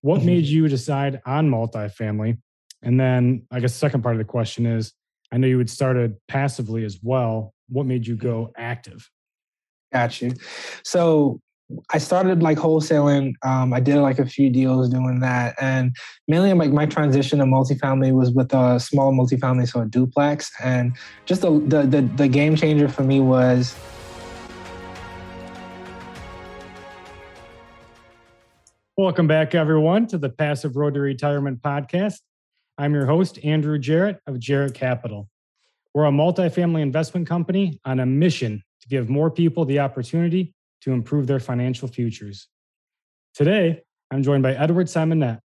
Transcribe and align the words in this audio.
what 0.00 0.18
mm-hmm. 0.18 0.26
made 0.26 0.44
you 0.44 0.68
decide 0.68 1.20
on 1.26 1.50
multifamily? 1.50 2.38
And 2.82 2.98
then 2.98 3.46
I 3.50 3.60
guess 3.60 3.72
the 3.72 3.78
second 3.78 4.02
part 4.02 4.14
of 4.14 4.18
the 4.18 4.24
question 4.24 4.66
is 4.66 4.92
I 5.32 5.36
know 5.36 5.46
you 5.46 5.58
had 5.58 5.70
started 5.70 6.16
passively 6.28 6.84
as 6.84 6.98
well. 7.02 7.54
What 7.68 7.86
made 7.86 8.06
you 8.06 8.16
go 8.16 8.52
active? 8.56 9.10
Got 9.92 10.20
you. 10.20 10.32
So 10.84 11.40
I 11.92 11.98
started 11.98 12.42
like 12.42 12.56
wholesaling. 12.56 13.34
Um, 13.44 13.74
I 13.74 13.80
did 13.80 13.96
like 13.96 14.18
a 14.18 14.26
few 14.26 14.48
deals 14.48 14.88
doing 14.88 15.20
that, 15.20 15.54
and 15.60 15.94
mainly 16.26 16.52
like 16.54 16.72
my 16.72 16.86
transition 16.86 17.40
to 17.40 17.44
multifamily 17.44 18.12
was 18.12 18.30
with 18.30 18.54
a 18.54 18.80
small 18.80 19.12
multifamily, 19.12 19.68
so 19.68 19.80
a 19.80 19.86
duplex. 19.86 20.50
And 20.62 20.96
just 21.26 21.42
the 21.42 21.50
the 21.60 21.82
the, 21.82 22.02
the 22.02 22.28
game 22.28 22.56
changer 22.56 22.88
for 22.88 23.02
me 23.02 23.20
was. 23.20 23.74
Welcome 28.98 29.28
back, 29.28 29.54
everyone, 29.54 30.08
to 30.08 30.18
the 30.18 30.28
Passive 30.28 30.74
Road 30.74 30.94
to 30.94 31.00
Retirement 31.00 31.62
podcast. 31.62 32.16
I'm 32.78 32.94
your 32.94 33.06
host, 33.06 33.38
Andrew 33.44 33.78
Jarrett 33.78 34.18
of 34.26 34.40
Jarrett 34.40 34.74
Capital. 34.74 35.28
We're 35.94 36.06
a 36.06 36.10
multifamily 36.10 36.80
investment 36.80 37.28
company 37.28 37.80
on 37.84 38.00
a 38.00 38.06
mission 38.06 38.60
to 38.80 38.88
give 38.88 39.08
more 39.08 39.30
people 39.30 39.64
the 39.64 39.78
opportunity 39.78 40.52
to 40.80 40.90
improve 40.90 41.28
their 41.28 41.38
financial 41.38 41.86
futures. 41.86 42.48
Today, 43.34 43.82
I'm 44.10 44.24
joined 44.24 44.42
by 44.42 44.54
Edward 44.54 44.88
Symmonett, 44.88 45.38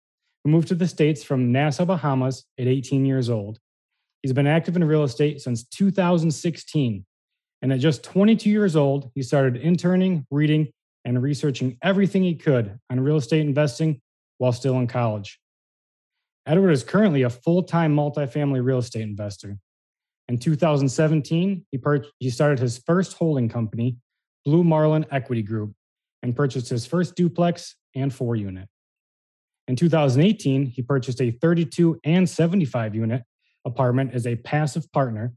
who 0.46 0.50
moved 0.50 0.70
to 0.70 0.76
the 0.76 0.88
States 0.88 1.22
from 1.22 1.52
Nassau, 1.52 1.84
Bahamas 1.84 2.46
at 2.58 2.68
18 2.68 3.06
years 3.06 3.30
old. 3.30 3.60
He's 4.22 4.32
been 4.32 4.48
active 4.48 4.78
in 4.78 4.84
real 4.86 5.04
estate 5.04 5.42
since 5.42 5.66
2016. 5.66 7.06
And 7.62 7.74
at 7.74 7.82
just 7.82 8.02
22 8.06 8.50
years 8.50 8.78
old, 8.78 9.12
he 9.14 9.22
started 9.22 9.58
interning, 9.58 10.26
reading, 10.32 10.72
and 11.06 11.22
researching 11.22 11.78
everything 11.82 12.24
he 12.24 12.36
could 12.36 12.80
on 12.90 13.00
real 13.00 13.18
estate 13.18 13.42
investing 13.42 14.02
while 14.38 14.52
still 14.52 14.78
in 14.80 14.88
college. 14.88 15.40
Edward 16.46 16.72
is 16.72 16.84
currently 16.84 17.24
a 17.24 17.30
full 17.30 17.64
time 17.64 17.96
multifamily 17.96 18.64
real 18.64 18.80
estate 18.80 19.04
investor. 19.04 19.58
In 20.28 20.38
2017, 20.38 21.66
he, 21.70 21.78
per- 21.78 22.06
he 22.20 22.30
started 22.30 22.60
his 22.60 22.78
first 22.80 23.14
holding 23.14 23.50
company, 23.50 23.98
Blue 24.46 24.64
Marlin 24.64 25.06
Equity 25.12 25.44
Group, 25.44 25.74
and 26.24 26.36
purchased 26.36 26.70
his 26.70 26.86
first 26.86 27.16
duplex 27.16 27.76
and 27.96 28.14
four 28.14 28.36
unit. 28.36 28.68
In 29.68 29.76
2018, 29.76 30.66
he 30.66 30.82
purchased 30.82 31.22
a 31.22 31.32
32 31.32 32.00
and 32.04 32.28
75 32.28 32.96
unit 32.96 33.24
apartment 33.66 34.14
as 34.14 34.26
a 34.26 34.36
passive 34.36 34.92
partner. 34.92 35.34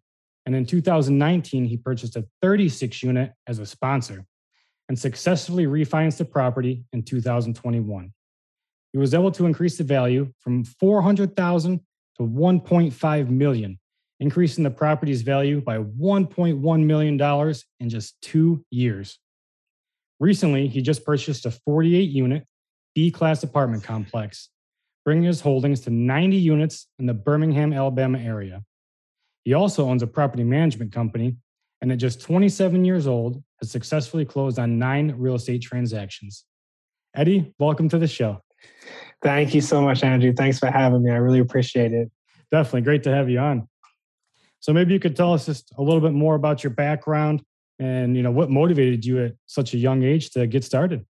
And 0.47 0.55
in 0.55 0.65
2019, 0.67 1.67
he 1.67 1.77
purchased 1.77 2.17
a 2.17 2.27
36 2.41 3.03
unit 3.03 3.33
as 3.47 3.59
a 3.59 3.67
sponsor 3.67 4.25
and 4.89 4.99
successfully 4.99 5.67
refinanced 5.67 6.19
the 6.19 6.25
property 6.25 6.85
in 6.93 7.03
2021. 7.03 8.13
He 8.93 8.99
was 8.99 9.15
able 9.15 9.33
to 9.33 9.47
increase 9.47 9.79
the 9.79 9.85
value 9.85 10.33
from 10.41 10.65
400,000 10.65 11.81
to 12.17 12.23
1.5 12.23 13.29
million 13.29 13.79
increasing 14.21 14.65
the 14.65 14.71
property's 14.71 15.23
value 15.23 15.61
by 15.61 15.79
$1.1 15.79 16.85
million 16.85 17.55
in 17.81 17.89
just 17.89 18.21
two 18.21 18.65
years. 18.71 19.19
Recently, 20.21 20.69
he 20.69 20.83
just 20.83 21.05
purchased 21.05 21.47
a 21.47 21.51
48 21.51 22.11
unit 22.11 22.47
B 22.95 23.11
class 23.11 23.43
apartment 23.43 23.83
complex, 23.83 24.49
bringing 25.05 25.25
his 25.25 25.41
holdings 25.41 25.81
to 25.81 25.91
90 25.91 26.37
units 26.37 26.87
in 26.99 27.07
the 27.07 27.15
Birmingham, 27.15 27.73
Alabama 27.73 28.19
area. 28.19 28.63
He 29.45 29.53
also 29.53 29.87
owns 29.89 30.03
a 30.03 30.07
property 30.07 30.45
management 30.45 30.93
company 30.93 31.37
and 31.83 31.93
at 31.93 31.99
just 31.99 32.23
27 32.23 32.85
years 32.85 33.07
old 33.07 33.43
has 33.65 33.71
successfully 33.71 34.25
closed 34.25 34.59
on 34.59 34.79
nine 34.79 35.15
real 35.17 35.35
estate 35.35 35.63
transactions. 35.63 36.45
Eddie, 37.17 37.53
welcome 37.59 37.89
to 37.89 37.99
the 37.99 38.07
show. 38.07 38.41
Thank 39.23 39.55
you 39.55 39.61
so 39.61 39.81
much, 39.81 40.05
Andrew. 40.05 40.33
Thanks 40.33 40.59
for 40.59 40.71
having 40.71 41.03
me. 41.03 41.11
I 41.11 41.17
really 41.17 41.39
appreciate 41.39 41.93
it. 41.93 42.11
Definitely 42.51 42.83
great 42.83 43.03
to 43.05 43.11
have 43.11 43.31
you 43.31 43.39
on. 43.39 43.69
So 44.61 44.73
maybe 44.73 44.93
you 44.93 45.01
could 45.01 45.17
tell 45.17 45.33
us 45.33 45.47
just 45.47 45.73
a 45.79 45.83
little 45.83 46.01
bit 46.01 46.13
more 46.13 46.35
about 46.35 46.63
your 46.63 46.73
background 46.73 47.43
and 47.79 48.17
you 48.17 48.23
know 48.23 48.31
what 48.31 48.51
motivated 48.51 49.05
you 49.05 49.25
at 49.25 49.33
such 49.47 49.75
a 49.75 49.79
young 49.79 50.03
age 50.03 50.31
to 50.31 50.47
get 50.47 50.63
started. 50.63 51.05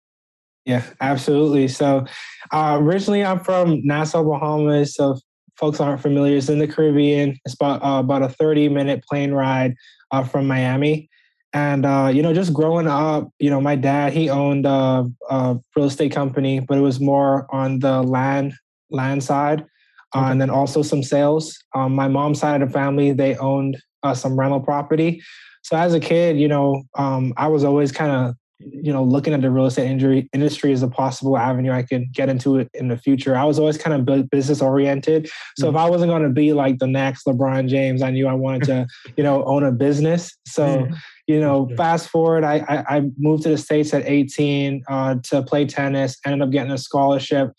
Yeah, 0.65 0.83
absolutely. 0.99 1.67
So 1.67 2.05
uh, 2.51 2.77
originally, 2.81 3.23
I'm 3.23 3.39
from 3.39 3.85
Nassau, 3.85 4.23
Bahamas. 4.23 4.95
So 4.95 5.17
folks 5.57 5.79
aren't 5.79 6.01
familiar, 6.01 6.37
it's 6.37 6.49
in 6.49 6.59
the 6.59 6.67
Caribbean. 6.67 7.37
It's 7.45 7.53
about 7.53 7.83
uh, 7.83 7.99
about 7.99 8.23
a 8.23 8.29
30 8.29 8.69
minute 8.69 9.03
plane 9.03 9.31
ride 9.31 9.75
uh, 10.11 10.23
from 10.23 10.47
Miami. 10.47 11.09
And 11.55 11.85
uh, 11.85 12.11
you 12.13 12.21
know, 12.21 12.33
just 12.33 12.53
growing 12.53 12.85
up, 12.85 13.29
you 13.39 13.49
know, 13.49 13.61
my 13.61 13.77
dad 13.77 14.11
he 14.11 14.29
owned 14.29 14.65
a, 14.65 15.05
a 15.29 15.57
real 15.75 15.85
estate 15.85 16.11
company, 16.11 16.59
but 16.59 16.77
it 16.77 16.81
was 16.81 16.99
more 16.99 17.47
on 17.49 17.79
the 17.79 18.03
land 18.03 18.53
land 18.91 19.23
side 19.23 19.65
uh, 20.13 20.27
and 20.29 20.41
then 20.41 20.49
also 20.49 20.81
some 20.81 21.01
sales. 21.01 21.57
Um, 21.73 21.95
my 21.95 22.09
mom's 22.09 22.39
side 22.39 22.61
of 22.61 22.67
the 22.67 22.73
family, 22.73 23.13
they 23.13 23.37
owned 23.37 23.77
uh, 24.03 24.13
some 24.13 24.37
rental 24.37 24.59
property. 24.59 25.21
So 25.63 25.77
as 25.77 25.93
a 25.93 25.99
kid, 25.99 26.37
you 26.37 26.47
know, 26.47 26.83
um, 26.95 27.33
I 27.37 27.47
was 27.47 27.63
always 27.63 27.91
kind 27.91 28.11
of, 28.11 28.35
you 28.59 28.93
know, 28.93 29.03
looking 29.03 29.33
at 29.33 29.41
the 29.41 29.49
real 29.49 29.65
estate 29.65 29.89
injury 29.89 30.29
industry 30.33 30.71
as 30.71 30.83
a 30.83 30.87
possible 30.87 31.37
avenue 31.37 31.71
I 31.71 31.83
could 31.83 32.13
get 32.13 32.29
into 32.29 32.57
it 32.57 32.69
in 32.73 32.87
the 32.89 32.97
future. 32.97 33.35
I 33.35 33.43
was 33.45 33.59
always 33.59 33.77
kind 33.77 34.09
of 34.09 34.29
business 34.29 34.61
oriented. 34.61 35.29
So 35.57 35.67
mm-hmm. 35.67 35.75
if 35.75 35.81
I 35.81 35.89
wasn't 35.89 36.11
going 36.11 36.23
to 36.23 36.29
be 36.29 36.53
like 36.53 36.79
the 36.79 36.87
next 36.87 37.25
LeBron 37.25 37.67
James, 37.67 38.01
I 38.01 38.11
knew 38.11 38.27
I 38.27 38.33
wanted 38.33 38.63
to, 38.63 38.87
you 39.17 39.23
know, 39.23 39.43
own 39.45 39.63
a 39.63 39.71
business. 39.71 40.37
So, 40.45 40.87
you 41.27 41.39
know, 41.39 41.69
fast 41.75 42.09
forward, 42.09 42.43
I, 42.43 42.57
I, 42.67 42.97
I 42.97 43.01
moved 43.17 43.43
to 43.43 43.49
the 43.49 43.57
States 43.57 43.93
at 43.93 44.03
18 44.05 44.83
uh, 44.87 45.15
to 45.23 45.41
play 45.41 45.65
tennis, 45.65 46.17
ended 46.25 46.41
up 46.41 46.51
getting 46.51 46.71
a 46.71 46.77
scholarship 46.77 47.51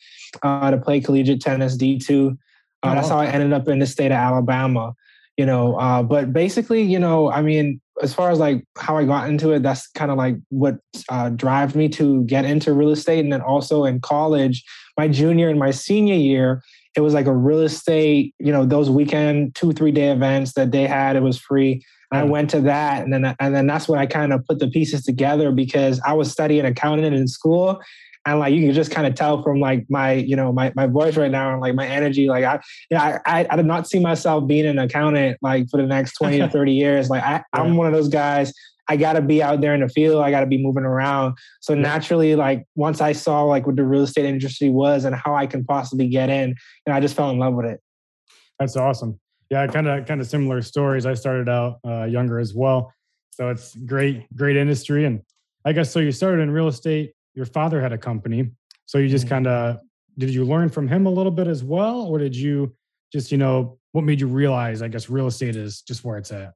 uh, 0.42 0.70
to 0.70 0.78
play 0.78 1.00
collegiate 1.00 1.40
tennis 1.40 1.76
D2. 1.76 2.36
Uh, 2.82 2.94
that's 2.94 3.08
how 3.08 3.18
I 3.18 3.26
ended 3.26 3.52
up 3.52 3.66
in 3.66 3.80
the 3.80 3.86
state 3.86 4.12
of 4.12 4.18
Alabama, 4.18 4.94
you 5.36 5.44
know. 5.46 5.76
Uh, 5.76 6.02
but 6.02 6.32
basically, 6.32 6.82
you 6.82 6.98
know, 6.98 7.30
I 7.30 7.42
mean, 7.42 7.80
as 8.02 8.14
far 8.14 8.30
as 8.30 8.38
like 8.38 8.64
how 8.76 8.96
I 8.96 9.04
got 9.04 9.28
into 9.28 9.50
it, 9.52 9.62
that's 9.62 9.88
kind 9.88 10.10
of 10.10 10.16
like 10.16 10.36
what 10.50 10.76
uh, 11.08 11.30
drives 11.30 11.74
me 11.74 11.88
to 11.90 12.22
get 12.24 12.44
into 12.44 12.72
real 12.72 12.90
estate. 12.90 13.20
And 13.20 13.32
then 13.32 13.40
also 13.40 13.84
in 13.84 14.00
college, 14.00 14.62
my 14.96 15.08
junior 15.08 15.48
and 15.48 15.58
my 15.58 15.70
senior 15.70 16.14
year, 16.14 16.62
it 16.96 17.00
was 17.00 17.14
like 17.14 17.26
a 17.26 17.34
real 17.34 17.60
estate, 17.60 18.34
you 18.38 18.50
know, 18.50 18.64
those 18.64 18.88
weekend 18.88 19.54
two 19.54 19.72
three 19.72 19.92
day 19.92 20.10
events 20.10 20.54
that 20.54 20.72
they 20.72 20.86
had. 20.86 21.16
It 21.16 21.22
was 21.22 21.38
free. 21.38 21.84
I 22.12 22.22
mm. 22.22 22.28
went 22.28 22.50
to 22.50 22.60
that, 22.62 23.02
and 23.02 23.12
then 23.12 23.36
and 23.38 23.54
then 23.54 23.66
that's 23.66 23.88
when 23.88 23.98
I 23.98 24.06
kind 24.06 24.32
of 24.32 24.44
put 24.46 24.58
the 24.58 24.68
pieces 24.68 25.04
together 25.04 25.52
because 25.52 26.00
I 26.06 26.14
was 26.14 26.30
studying 26.30 26.64
accounting 26.64 27.12
in 27.12 27.28
school, 27.28 27.80
and 28.26 28.40
like 28.40 28.52
you 28.52 28.62
can 28.62 28.74
just 28.74 28.90
kind 28.90 29.06
of 29.06 29.14
tell 29.14 29.42
from 29.42 29.60
like 29.60 29.86
my 29.88 30.12
you 30.12 30.36
know 30.36 30.52
my, 30.52 30.72
my 30.74 30.86
voice 30.86 31.16
right 31.16 31.30
now 31.30 31.52
and 31.52 31.60
like 31.60 31.74
my 31.74 31.86
energy 31.86 32.28
like 32.28 32.44
i 32.44 32.60
yeah 32.90 33.20
I, 33.24 33.46
I 33.48 33.56
did 33.56 33.66
not 33.66 33.88
see 33.88 34.00
myself 34.00 34.46
being 34.46 34.66
an 34.66 34.78
accountant 34.78 35.38
like 35.40 35.70
for 35.70 35.80
the 35.80 35.86
next 35.86 36.14
20 36.14 36.40
or 36.40 36.48
30 36.50 36.72
years 36.72 37.08
like 37.08 37.22
I, 37.22 37.42
i'm 37.52 37.76
one 37.76 37.86
of 37.86 37.92
those 37.92 38.08
guys 38.08 38.52
i 38.88 38.96
got 38.96 39.14
to 39.14 39.22
be 39.22 39.42
out 39.42 39.60
there 39.60 39.74
in 39.74 39.80
the 39.80 39.88
field. 39.88 40.22
I 40.22 40.30
got 40.30 40.40
to 40.40 40.46
be 40.46 40.62
moving 40.62 40.84
around. 40.84 41.36
So 41.60 41.74
naturally 41.74 42.34
like 42.36 42.66
once 42.74 43.00
i 43.00 43.12
saw 43.12 43.42
like 43.42 43.66
what 43.66 43.76
the 43.76 43.84
real 43.84 44.02
estate 44.02 44.24
industry 44.24 44.68
was 44.68 45.04
and 45.04 45.14
how 45.14 45.34
i 45.34 45.46
can 45.46 45.64
possibly 45.64 46.08
get 46.08 46.30
in 46.30 46.54
and 46.86 46.94
i 46.94 47.00
just 47.00 47.16
fell 47.16 47.30
in 47.30 47.38
love 47.38 47.54
with 47.54 47.66
it. 47.66 47.80
That's 48.58 48.76
awesome. 48.76 49.18
Yeah 49.50 49.66
kind 49.66 49.86
of 49.86 50.06
kind 50.06 50.20
of 50.20 50.26
similar 50.26 50.62
stories. 50.62 51.06
I 51.06 51.14
started 51.14 51.48
out 51.48 51.78
uh, 51.86 52.04
younger 52.04 52.38
as 52.38 52.54
well. 52.54 52.92
So 53.30 53.50
it's 53.50 53.74
great 53.74 54.26
great 54.36 54.56
industry. 54.56 55.04
And 55.04 55.22
i 55.64 55.72
guess 55.72 55.92
so 55.92 56.00
you 56.00 56.12
started 56.12 56.42
in 56.42 56.50
real 56.50 56.68
estate. 56.68 57.12
Your 57.34 57.46
father 57.46 57.80
had 57.80 57.92
a 57.92 57.98
company. 57.98 58.50
So 58.86 58.98
you 58.98 59.08
just 59.08 59.26
mm-hmm. 59.26 59.34
kind 59.34 59.46
of 59.46 59.78
did 60.18 60.30
you 60.30 60.44
learn 60.44 60.68
from 60.68 60.88
him 60.88 61.06
a 61.06 61.10
little 61.10 61.32
bit 61.32 61.46
as 61.46 61.62
well, 61.62 62.00
or 62.02 62.18
did 62.18 62.34
you 62.34 62.74
just 63.12 63.30
you 63.30 63.38
know 63.38 63.78
what 63.92 64.04
made 64.04 64.20
you 64.20 64.26
realize 64.26 64.82
I 64.82 64.88
guess 64.88 65.08
real 65.08 65.26
estate 65.26 65.56
is 65.56 65.82
just 65.82 66.04
where 66.04 66.18
it's 66.18 66.32
at? 66.32 66.52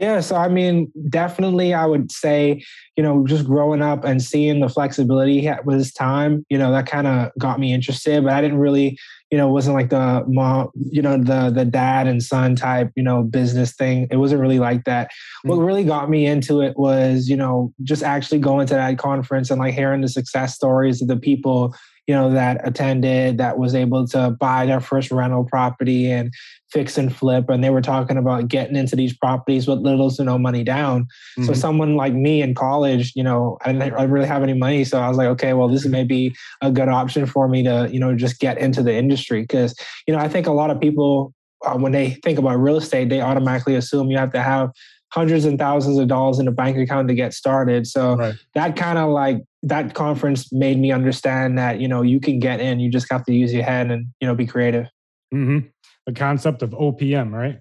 Yeah, 0.00 0.20
so 0.20 0.34
I 0.34 0.48
mean, 0.48 0.90
definitely, 1.10 1.74
I 1.74 1.84
would 1.84 2.10
say, 2.10 2.64
you 2.96 3.02
know, 3.02 3.26
just 3.26 3.44
growing 3.44 3.82
up 3.82 4.02
and 4.02 4.22
seeing 4.22 4.60
the 4.60 4.68
flexibility 4.68 5.46
with 5.66 5.76
his 5.76 5.92
time, 5.92 6.46
you 6.48 6.56
know, 6.56 6.72
that 6.72 6.86
kind 6.86 7.06
of 7.06 7.30
got 7.38 7.60
me 7.60 7.74
interested. 7.74 8.24
But 8.24 8.32
I 8.32 8.40
didn't 8.40 8.56
really, 8.56 8.98
you 9.30 9.36
know, 9.36 9.48
wasn't 9.48 9.76
like 9.76 9.90
the 9.90 10.24
mom, 10.26 10.70
you 10.74 11.02
know, 11.02 11.18
the 11.18 11.50
the 11.54 11.66
dad 11.66 12.06
and 12.06 12.22
son 12.22 12.56
type, 12.56 12.90
you 12.96 13.02
know, 13.02 13.22
business 13.22 13.74
thing. 13.74 14.08
It 14.10 14.16
wasn't 14.16 14.40
really 14.40 14.58
like 14.58 14.84
that. 14.84 15.08
Mm-hmm. 15.08 15.50
What 15.50 15.56
really 15.56 15.84
got 15.84 16.08
me 16.08 16.24
into 16.24 16.62
it 16.62 16.78
was, 16.78 17.28
you 17.28 17.36
know, 17.36 17.70
just 17.82 18.02
actually 18.02 18.38
going 18.38 18.66
to 18.68 18.74
that 18.74 18.96
conference 18.96 19.50
and 19.50 19.60
like 19.60 19.74
hearing 19.74 20.00
the 20.00 20.08
success 20.08 20.54
stories 20.54 21.02
of 21.02 21.08
the 21.08 21.16
people 21.18 21.74
you 22.06 22.14
know 22.14 22.30
that 22.30 22.66
attended 22.66 23.38
that 23.38 23.58
was 23.58 23.74
able 23.74 24.06
to 24.06 24.30
buy 24.40 24.66
their 24.66 24.80
first 24.80 25.10
rental 25.10 25.44
property 25.44 26.10
and 26.10 26.32
fix 26.70 26.96
and 26.96 27.14
flip 27.14 27.48
and 27.48 27.62
they 27.62 27.70
were 27.70 27.80
talking 27.80 28.16
about 28.16 28.48
getting 28.48 28.76
into 28.76 28.96
these 28.96 29.16
properties 29.16 29.66
with 29.66 29.80
little 29.80 30.10
to 30.10 30.24
no 30.24 30.38
money 30.38 30.62
down 30.62 31.02
mm-hmm. 31.02 31.44
so 31.44 31.52
someone 31.52 31.96
like 31.96 32.12
me 32.12 32.42
in 32.42 32.54
college 32.54 33.12
you 33.14 33.22
know 33.22 33.58
I 33.64 33.72
didn't, 33.72 33.94
I 33.94 34.04
really 34.04 34.26
have 34.26 34.42
any 34.42 34.54
money 34.54 34.84
so 34.84 35.00
i 35.00 35.08
was 35.08 35.18
like 35.18 35.28
okay 35.28 35.52
well 35.52 35.68
this 35.68 35.86
may 35.86 36.04
be 36.04 36.34
a 36.60 36.70
good 36.70 36.88
option 36.88 37.26
for 37.26 37.48
me 37.48 37.62
to 37.64 37.88
you 37.92 38.00
know 38.00 38.14
just 38.14 38.38
get 38.40 38.58
into 38.58 38.82
the 38.82 38.94
industry 38.94 39.42
because 39.42 39.74
you 40.06 40.14
know 40.14 40.20
i 40.20 40.28
think 40.28 40.46
a 40.46 40.52
lot 40.52 40.70
of 40.70 40.80
people 40.80 41.34
uh, 41.66 41.76
when 41.76 41.92
they 41.92 42.10
think 42.22 42.38
about 42.38 42.58
real 42.58 42.76
estate 42.76 43.08
they 43.08 43.20
automatically 43.20 43.74
assume 43.74 44.10
you 44.10 44.16
have 44.16 44.32
to 44.32 44.42
have 44.42 44.70
hundreds 45.12 45.44
and 45.44 45.58
thousands 45.58 45.98
of 45.98 46.08
dollars 46.08 46.38
in 46.38 46.48
a 46.48 46.52
bank 46.52 46.76
account 46.78 47.08
to 47.08 47.14
get 47.14 47.34
started. 47.34 47.86
So 47.86 48.16
Right. 48.16 48.34
that 48.54 48.76
kind 48.76 48.98
of 48.98 49.10
like 49.10 49.42
that 49.62 49.94
conference 49.94 50.52
made 50.52 50.78
me 50.78 50.92
understand 50.92 51.58
that 51.58 51.80
you 51.80 51.88
know 51.88 52.02
you 52.02 52.20
can 52.20 52.38
get 52.38 52.60
in. 52.60 52.80
You 52.80 52.90
just 52.90 53.10
have 53.10 53.24
to 53.26 53.32
use 53.34 53.52
your 53.52 53.64
head 53.64 53.90
and 53.90 54.06
you 54.20 54.26
know 54.28 54.34
be 54.34 54.46
creative. 54.46 54.86
hmm 55.32 55.58
The 56.06 56.12
concept 56.12 56.62
of 56.62 56.70
OPM, 56.70 57.32
right? 57.32 57.58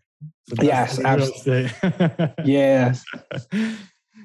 Yes, 0.62 0.98
estate. 1.00 1.72
Yeah. 2.46 2.94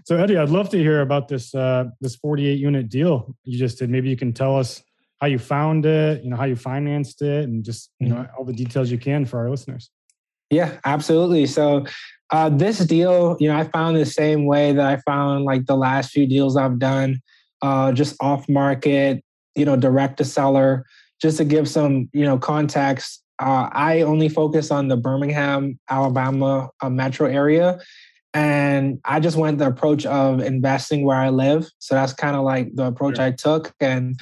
so 0.04 0.16
Eddie, 0.16 0.36
I'd 0.38 0.48
love 0.48 0.68
to 0.70 0.78
hear 0.78 1.00
about 1.00 1.28
this 1.28 1.54
uh, 1.54 1.84
this 2.00 2.16
48 2.16 2.58
unit 2.58 2.88
deal 2.88 3.34
you 3.44 3.58
just 3.58 3.78
did. 3.78 3.90
Maybe 3.90 4.08
you 4.08 4.16
can 4.16 4.32
tell 4.32 4.56
us 4.56 4.82
how 5.20 5.26
you 5.26 5.38
found 5.38 5.86
it, 5.86 6.22
you 6.22 6.30
know, 6.30 6.36
how 6.36 6.44
you 6.44 6.56
financed 6.56 7.22
it, 7.22 7.44
and 7.44 7.64
just 7.64 7.90
you 8.00 8.08
know 8.08 8.26
all 8.36 8.44
the 8.44 8.52
details 8.52 8.90
you 8.90 8.98
can 8.98 9.24
for 9.24 9.38
our 9.38 9.50
listeners. 9.50 9.90
Yeah, 10.54 10.78
absolutely. 10.84 11.46
So 11.46 11.84
uh, 12.30 12.48
this 12.48 12.78
deal, 12.78 13.36
you 13.40 13.48
know, 13.48 13.56
I 13.56 13.64
found 13.64 13.96
the 13.96 14.06
same 14.06 14.46
way 14.46 14.72
that 14.72 14.86
I 14.86 14.96
found 14.98 15.44
like 15.44 15.66
the 15.66 15.76
last 15.76 16.12
few 16.12 16.28
deals 16.28 16.56
I've 16.56 16.78
done, 16.78 17.20
uh, 17.60 17.90
just 17.90 18.14
off 18.20 18.48
market, 18.48 19.24
you 19.56 19.64
know, 19.64 19.74
direct 19.74 20.18
to 20.18 20.24
seller. 20.24 20.84
Just 21.20 21.38
to 21.38 21.44
give 21.44 21.68
some, 21.68 22.08
you 22.12 22.24
know, 22.24 22.38
context, 22.38 23.22
uh, 23.40 23.68
I 23.72 24.02
only 24.02 24.28
focus 24.28 24.70
on 24.70 24.88
the 24.88 24.96
Birmingham, 24.96 25.78
Alabama 25.90 26.70
uh, 26.80 26.90
metro 26.90 27.26
area. 27.26 27.80
And 28.32 29.00
I 29.04 29.18
just 29.20 29.36
went 29.36 29.58
the 29.58 29.66
approach 29.66 30.06
of 30.06 30.40
investing 30.40 31.04
where 31.04 31.16
I 31.16 31.30
live. 31.30 31.68
So 31.78 31.94
that's 31.94 32.12
kind 32.12 32.36
of 32.36 32.44
like 32.44 32.74
the 32.74 32.86
approach. 32.86 33.18
I 33.18 33.30
took. 33.32 33.72
And 33.80 34.20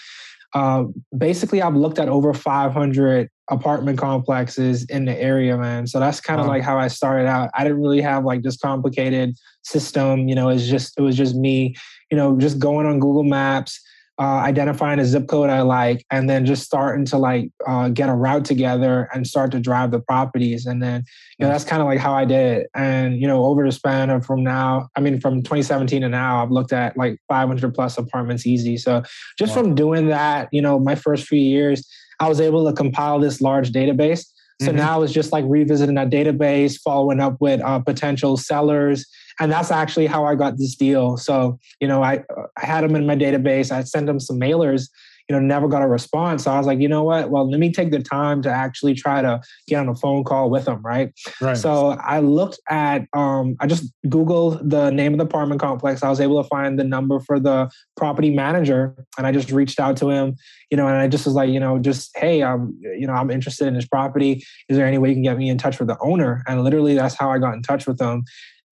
uh, 0.55 0.85
basically, 1.17 1.61
I've 1.61 1.77
looked 1.77 1.99
at 1.99 2.09
over 2.09 2.33
500 2.33 3.29
apartment 3.53 3.99
complexes 3.99 4.85
in 4.87 5.05
the 5.05 5.17
area, 5.21 5.57
man. 5.59 5.87
So 5.87 6.01
that's 6.01 6.21
kind 6.21 6.41
of 6.41 6.47
Wow. 6.47 6.53
like 6.55 6.63
how 6.63 6.79
I 6.79 6.89
started 6.89 7.27
out. 7.29 7.51
I 7.55 7.63
didn't 7.65 7.81
really 7.83 8.01
have 8.01 8.25
like 8.25 8.43
this 8.43 8.57
complicated 8.57 9.35
system. 9.63 10.29
You 10.29 10.35
know, 10.35 10.49
it's 10.49 10.67
just 10.67 10.95
it 10.99 11.03
was 11.03 11.17
just 11.17 11.37
me. 11.37 11.75
You 12.11 12.17
know, 12.17 12.37
just 12.39 12.59
going 12.59 12.87
on 12.87 12.99
Google 12.99 13.23
Maps, 13.25 13.81
uh, 14.19 14.41
identifying 14.51 14.99
a 14.99 15.05
zip 15.05 15.27
code 15.29 15.49
I 15.51 15.63
like, 15.63 16.05
and 16.11 16.29
then 16.29 16.45
just 16.47 16.63
starting 16.63 17.05
to 17.07 17.19
like 17.19 17.51
uh, 17.67 17.89
get 17.89 18.09
a 18.09 18.15
route 18.15 18.45
together 18.45 19.09
and 19.15 19.27
start 19.27 19.51
to 19.53 19.61
drive 19.61 19.91
the 19.91 20.01
properties. 20.01 20.67
And 20.67 20.83
then 20.83 21.05
you 21.39 21.45
know 21.47 21.53
that's 21.53 21.65
kind 21.65 21.81
of 21.83 21.89
like 21.89 21.99
how 21.99 22.15
I 22.15 22.25
did 22.25 22.59
it. 22.59 22.71
And 22.75 23.21
you 23.21 23.27
know, 23.27 23.45
over 23.45 23.65
the 23.65 23.73
span 23.73 24.11
of 24.11 24.25
from 24.27 24.43
now, 24.43 24.89
I 24.97 25.01
mean, 25.01 25.21
from 25.21 25.43
2017 25.43 26.03
to 26.03 26.09
now, 26.09 26.43
I've 26.43 26.51
looked 26.51 26.73
at 26.73 26.97
like 26.97 27.19
500 27.29 27.75
plus 27.75 27.99
apartments 27.99 28.47
easy. 28.47 28.77
So 28.79 29.03
just 29.39 29.55
Wow. 29.55 29.63
from 29.63 29.75
doing 29.75 30.09
that, 30.09 30.49
you 30.53 30.63
know, 30.63 30.79
my 30.79 30.95
first 30.95 31.27
few 31.27 31.41
years, 31.41 31.87
I 32.23 32.29
was 32.29 32.41
able 32.41 32.65
to 32.67 32.73
compile 32.73 33.19
this 33.19 33.41
large 33.41 33.73
database. 33.73 34.25
So 34.61 34.71
Mhm. 34.71 34.77
now 34.77 35.03
it's 35.03 35.13
just 35.13 35.33
like 35.33 35.45
revisiting 35.49 35.97
that 35.97 36.11
database, 36.11 36.79
following 36.79 37.19
up 37.19 37.37
with 37.41 37.61
uh, 37.61 37.81
potential 37.81 38.37
sellers, 38.37 39.05
and 39.41 39.51
that's 39.51 39.73
actually 39.73 40.07
how 40.07 40.25
I 40.25 40.37
got 40.37 40.57
this 40.57 40.77
deal. 40.77 41.17
So 41.17 41.59
you 41.81 41.89
know, 41.89 42.01
I 42.03 42.23
I 42.61 42.67
had 42.73 42.85
them 42.85 42.95
in 42.95 43.05
my 43.07 43.17
database. 43.17 43.73
I 43.73 43.83
sent 43.83 44.07
them 44.07 44.21
some 44.21 44.39
mailers. 44.39 44.89
You 45.29 45.37
know, 45.37 45.41
never 45.41 45.69
got 45.69 45.83
a 45.83 45.89
response. 45.89 46.45
So 46.45 46.51
I 46.51 46.59
was 46.59 46.67
like, 46.67 46.81
you 46.81 46.89
know 46.89 47.03
what? 47.03 47.31
Well, 47.31 47.49
let 47.49 47.61
me 47.61 47.73
take 47.73 47.91
the 47.91 48.03
time 48.03 48.43
to 48.43 48.51
actually 48.51 48.95
try 48.95 49.23
to 49.23 49.41
get 49.69 49.81
on 49.81 49.89
a 49.89 49.95
phone 49.95 50.25
call 50.25 50.51
with 50.51 50.65
them, 50.65 50.83
right? 50.83 51.13
Right. 51.41 51.57
So 51.57 51.91
I 52.03 52.21
looked 52.21 52.61
at, 52.69 53.07
um, 53.13 53.57
I 53.61 53.67
just 53.67 53.93
Googled 54.07 54.69
the 54.69 54.91
name 54.91 55.13
of 55.15 55.19
the 55.19 55.25
apartment 55.25 55.61
complex. 55.61 56.03
I 56.03 56.11
was 56.11 56.21
able 56.21 56.43
to 56.43 56.49
find 56.49 56.79
the 56.79 56.85
number 56.85 57.21
for 57.21 57.39
the 57.39 57.71
property 57.97 58.31
manager 58.31 58.95
and 59.17 59.27
I 59.27 59.33
just 59.33 59.51
reached 59.51 59.79
out 59.81 59.97
to 59.99 60.11
him, 60.11 60.37
you 60.71 60.77
know, 60.77 60.87
and 60.87 60.97
I 60.97 61.09
just 61.09 61.27
was 61.27 61.35
like, 61.35 61.51
you 61.51 61.61
know, 61.61 61.79
just, 61.79 62.11
hey, 62.17 62.43
I'm, 62.43 62.77
you 62.81 63.07
know, 63.07 63.15
I'm 63.15 63.31
interested 63.31 63.67
in 63.67 63.75
this 63.75 63.87
property. 63.87 64.45
Is 64.69 64.77
there 64.77 64.87
any 64.87 64.99
way 64.99 65.11
you 65.11 65.15
can 65.15 65.23
get 65.23 65.39
me 65.39 65.49
in 65.49 65.59
touch 65.59 65.79
with 65.79 65.89
the 65.89 65.99
owner? 66.01 66.43
And 66.47 66.65
literally 66.65 66.95
that's 66.95 67.15
how 67.15 67.31
I 67.31 67.39
got 67.39 67.55
in 67.55 67.63
touch 67.63 67.87
with 67.87 67.99
them. 67.99 68.25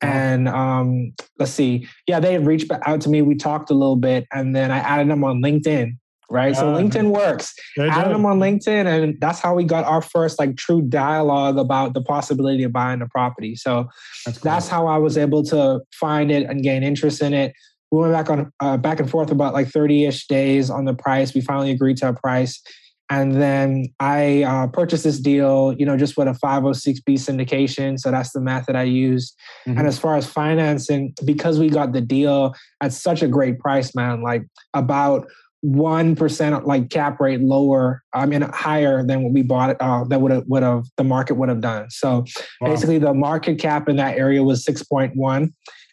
And 0.03 0.49
um, 0.49 1.13
let's 1.39 1.53
see. 1.53 1.87
Yeah, 2.07 2.21
they 2.21 2.39
reached 2.39 2.71
out 2.87 3.01
to 3.03 3.11
me. 3.11 3.23
We 3.23 3.35
talked 3.35 3.71
a 3.71 3.75
little 3.75 3.97
bit 3.97 4.27
and 4.33 4.57
then 4.57 4.71
I 4.71 4.79
added 4.79 5.11
them 5.11 5.25
on 5.25 5.43
LinkedIn. 5.43 5.99
Right. 6.31 6.55
So. 6.55 6.73
LinkedIn 6.73 7.11
works 7.11 7.53
added 7.77 8.15
them 8.15 8.25
on 8.25 8.39
LinkedIn, 8.39 8.87
and 8.87 9.21
that's 9.21 9.41
how 9.41 9.55
we 9.55 9.65
got 9.65 9.85
our 9.85 10.01
first 10.01 10.39
like 10.39 10.57
true 10.57 10.81
dialogue 10.81 11.59
about 11.59 11.93
the 11.93 12.03
possibility 12.03 12.63
of 12.63 12.73
buying 12.73 13.01
the 13.01 13.09
property. 13.09 13.57
So 13.57 13.89
That's, 14.25 14.39
cool. 14.39 14.51
that's 14.51 14.69
how 14.69 14.87
I 14.87 14.97
was 14.99 15.19
able 15.19 15.43
to 15.47 15.81
find 15.93 16.31
it 16.31 16.49
and 16.49 16.63
gain 16.63 16.85
interest 16.85 17.21
in 17.21 17.35
it. 17.35 17.53
We 17.91 17.99
went 17.99 18.13
back 18.13 18.31
on 18.31 18.53
uh, 18.61 18.77
back 18.77 19.01
and 19.01 19.11
forth 19.11 19.33
about 19.33 19.55
like 19.55 19.69
thirty 19.69 20.05
ish 20.05 20.29
days 20.29 20.71
on 20.71 20.85
the 20.85 20.95
price. 20.95 21.35
We 21.35 21.41
finally 21.41 21.73
agreed 21.73 21.97
to 21.97 22.11
a 22.11 22.13
price, 22.15 22.63
and 23.11 23.35
then 23.35 23.87
I 23.99 24.45
uh, 24.45 24.69
purchased 24.69 25.03
this 25.03 25.19
deal. 25.19 25.75
You 25.77 25.85
know, 25.85 25.97
just 25.97 26.17
with 26.17 26.29
a 26.29 26.35
five 26.35 26.63
hundred 26.63 26.75
six 26.75 27.01
B 27.01 27.15
syndication. 27.15 27.99
So 27.99 28.13
that's 28.13 28.31
the 28.31 28.41
method 28.41 28.77
I 28.77 28.85
used. 28.85 29.37
Mhm. 29.67 29.79
And 29.81 29.89
as 29.89 29.99
far 29.99 30.17
as 30.17 30.25
financing, 30.25 31.13
because 31.25 31.59
we 31.59 31.69
got 31.69 31.93
the 31.93 32.01
deal 32.01 32.55
at 32.81 32.93
such 32.93 33.23
a 33.23 33.27
great 33.27 33.59
price, 33.59 33.97
man, 33.97 34.23
like 34.23 34.45
about 34.75 35.27
one 35.63 36.17
percent 36.17 36.67
like 36.67 36.91
cap 36.91 37.21
rate 37.21 37.41
lower, 37.41 38.03
I 38.13 38.27
mean 38.27 38.43
higher 38.43 39.05
than 39.05 39.23
what 39.23 39.33
we 39.33 39.43
bought 39.43 39.77
uh, 39.81 40.05
that 40.05 40.21
would 40.21 40.31
have 40.33 40.45
would 40.47 40.63
have 40.63 40.85
the 40.97 41.05
market 41.05 41.35
would 41.35 41.49
have 41.49 41.61
done. 41.61 41.91
So 41.91 42.25
Wow. 42.61 42.69
basically 42.71 42.99
the 42.99 43.15
market 43.15 43.59
cap 43.59 43.89
in 43.89 43.97
that 43.97 44.17
area 44.17 44.43
was 44.43 44.65
6.1 44.65 45.53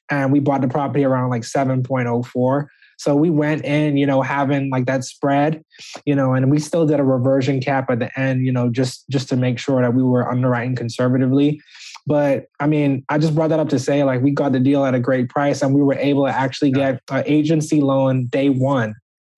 and 0.10 0.32
we 0.32 0.40
bought 0.40 0.62
the 0.62 0.68
property 0.68 1.04
around 1.04 1.30
like 1.30 1.44
7.04 1.44 2.68
so 2.98 3.16
we 3.16 3.30
went 3.30 3.64
in 3.64 3.98
you 3.98 4.06
know 4.06 4.22
having 4.22 4.70
like 4.70 4.86
that 4.86 5.04
spread 5.04 5.64
you 6.06 6.16
know 6.16 6.34
and 6.34 6.50
we 6.52 6.60
still 6.60 6.86
did 6.86 7.00
a 7.00 7.04
reversion 7.04 7.60
cap 7.60 7.90
at 7.90 8.00
the 8.00 8.20
end 8.20 8.46
you 8.46 8.52
know 8.52 8.70
just 8.70 9.06
just 9.10 9.30
to 9.30 9.36
make 9.36 9.60
sure 9.60 9.82
that 9.82 9.94
we 9.94 10.04
were 10.04 10.30
underwriting 10.30 10.76
conservatively 10.76 11.62
but 12.06 12.46
i 12.60 12.68
mean 12.68 13.04
i 13.10 13.18
just 13.18 13.36
brought 13.36 13.50
that 13.50 13.60
up 13.60 13.70
to 13.70 13.80
say 13.80 14.04
like 14.04 14.22
we 14.22 14.32
got 14.32 14.52
the 14.52 14.60
deal 14.60 14.86
at 14.86 14.96
a 14.96 15.00
great 15.00 15.30
price 15.30 15.62
and 15.62 15.74
we 15.74 15.82
were 15.82 15.96
able 15.96 16.26
to 16.26 16.32
actually 16.32 16.72
get 16.72 17.02
an 17.12 17.24
agency 17.26 17.82
loan 17.82 18.26
day 18.28 18.50
one 18.50 18.94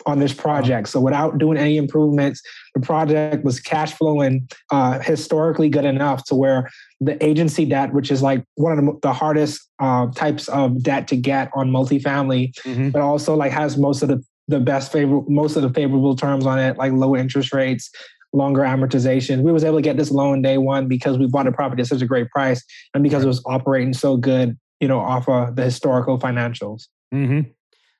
on 0.06 0.19
this 0.19 0.34
project. 0.34 0.90
So 0.90 1.00
without 1.00 1.38
doing 1.38 1.57
any 1.57 1.78
improvements, 1.78 2.42
the 2.74 2.81
project 2.81 3.44
was 3.44 3.60
cash 3.60 3.94
flowing 3.94 4.48
uh, 4.72 5.00
historically 5.00 5.69
good 5.69 5.86
enough 5.86 6.24
to 6.25 6.36
where 6.36 6.69
the 7.01 7.22
agency 7.25 7.66
debt, 7.66 7.94
which 7.94 8.12
is 8.12 8.22
like 8.22 8.44
one 8.56 8.78
of 8.78 8.84
the, 8.86 9.00
the 9.01 9.13
hardest 9.13 9.68
uh, 9.80 10.07
types 10.16 10.48
of 10.50 10.81
debt 10.84 11.07
to 11.10 11.16
get 11.16 11.50
on 11.54 11.69
multifamily, 11.69 12.54
Mhm. 12.66 12.92
but 12.92 13.01
also 13.01 13.36
like 13.36 13.51
has 13.51 13.78
most 13.78 14.01
of 14.01 14.10
the 14.10 14.24
the 14.48 14.60
best 14.60 14.92
favor 14.92 15.22
most 15.28 15.56
of 15.56 15.62
the 15.62 15.69
favorable 15.69 16.16
terms 16.16 16.48
on 16.48 16.57
it, 16.57 16.75
like 16.75 16.92
low 16.92 17.16
interest 17.16 17.54
rates, 17.54 17.92
longer 18.34 18.62
amortization. 18.62 19.44
We 19.44 19.52
was 19.52 19.63
able 19.63 19.78
to 19.78 19.81
get 19.84 19.95
this 19.95 20.10
loan 20.10 20.42
day 20.42 20.57
one 20.57 20.88
because 20.88 21.19
we 21.19 21.28
bought 21.28 21.45
a 21.45 21.52
property 21.52 21.81
at 21.84 21.88
such 21.88 22.02
a 22.02 22.07
great 22.07 22.31
price 22.31 22.63
and 22.95 23.04
because 23.04 23.24
it 23.24 23.28
was 23.28 23.44
operating 23.45 23.94
so 23.94 24.18
good, 24.18 24.57
you 24.80 24.88
know, 24.88 25.00
off 25.00 25.30
of 25.30 25.56
the 25.56 25.63
historical 25.66 26.18
financials. 26.18 26.88
Mhm. 27.13 27.52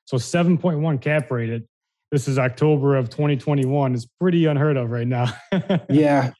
So 0.06 0.16
7.1 0.16 0.98
cap 0.98 1.30
rated. 1.30 1.68
This 2.10 2.26
is 2.26 2.38
October 2.38 2.96
of 2.96 3.08
2021. 3.08 3.94
It's 3.94 4.06
pretty 4.20 4.44
unheard 4.46 4.76
of 4.76 4.90
right 4.90 5.06
now. 5.06 5.26
Yeah. 5.88 6.32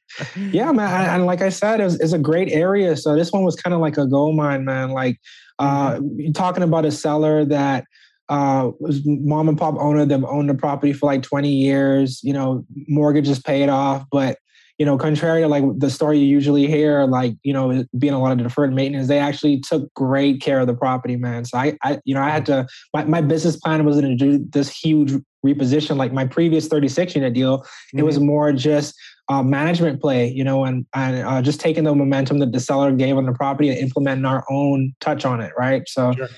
yeah 0.50 0.72
man 0.72 1.08
and- 1.08 1.24
like 1.26 1.40
i 1.40 1.48
said 1.50 1.80
it's, 1.80 1.94
it's 2.00 2.12
a 2.12 2.18
great 2.18 2.50
area 2.50 2.96
so 2.96 3.14
this 3.14 3.30
one 3.30 3.44
was 3.44 3.54
kind 3.54 3.72
of 3.72 3.80
like 3.80 3.96
a 3.96 4.06
gold 4.06 4.34
mine 4.34 4.64
man 4.64 4.90
like 4.90 5.20
uh 5.60 6.00
you're 6.16 6.32
talking 6.32 6.64
about 6.64 6.84
a 6.84 6.90
seller 6.90 7.44
that 7.44 7.84
uh 8.28 8.70
was 8.80 9.02
mom 9.06 9.48
and 9.48 9.56
pop 9.56 9.76
owner 9.78 10.04
they've 10.04 10.24
owned 10.24 10.50
the 10.50 10.54
property 10.54 10.92
for 10.92 11.06
like 11.06 11.22
20 11.22 11.48
years 11.48 12.20
you 12.24 12.32
know 12.32 12.64
mortgage 12.88 13.28
is 13.28 13.38
paid 13.38 13.68
off 13.68 14.04
but 14.10 14.36
you 14.78 14.86
know 14.86 14.98
contrary 14.98 15.42
to 15.42 15.48
like 15.48 15.62
the 15.78 15.90
story 15.90 16.18
you 16.18 16.26
usually 16.26 16.66
hear 16.66 17.04
like 17.04 17.34
you 17.44 17.52
know 17.52 17.84
being 17.96 18.12
a 18.14 18.20
lot 18.20 18.32
of 18.32 18.38
deferred 18.38 18.72
maintenance 18.74 19.06
they 19.06 19.18
actually 19.20 19.60
took 19.60 19.92
great 19.94 20.40
care 20.40 20.58
of 20.58 20.66
the 20.66 20.74
property 20.74 21.14
man 21.14 21.44
so 21.44 21.56
i, 21.56 21.76
I 21.84 22.00
you 22.04 22.14
know 22.14 22.22
i 22.22 22.30
had 22.30 22.46
to 22.46 22.66
my, 22.92 23.04
my 23.04 23.20
business 23.20 23.56
plan 23.56 23.84
was 23.84 24.00
to 24.00 24.16
do 24.16 24.44
this 24.50 24.68
huge 24.76 25.12
reposition 25.44 25.96
like 25.96 26.12
my 26.12 26.26
previous 26.26 26.68
36 26.68 27.14
unit 27.14 27.32
deal 27.32 27.64
it 27.94 28.02
was 28.02 28.20
more 28.20 28.52
just 28.52 28.94
uh, 29.30 29.42
management 29.44 30.00
play, 30.00 30.28
you 30.28 30.42
know, 30.42 30.64
and 30.64 30.84
and 30.92 31.24
uh, 31.24 31.40
just 31.40 31.60
taking 31.60 31.84
the 31.84 31.94
momentum 31.94 32.40
that 32.40 32.50
the 32.50 32.58
seller 32.58 32.90
gave 32.92 33.16
on 33.16 33.26
the 33.26 33.32
property 33.32 33.68
and 33.68 33.78
implementing 33.78 34.24
our 34.24 34.44
own 34.50 34.92
touch 35.00 35.24
on 35.24 35.40
it, 35.40 35.52
right? 35.56 35.82
So, 35.88 36.12
Sure. 36.12 36.28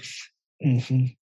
Mhm. 0.63 1.17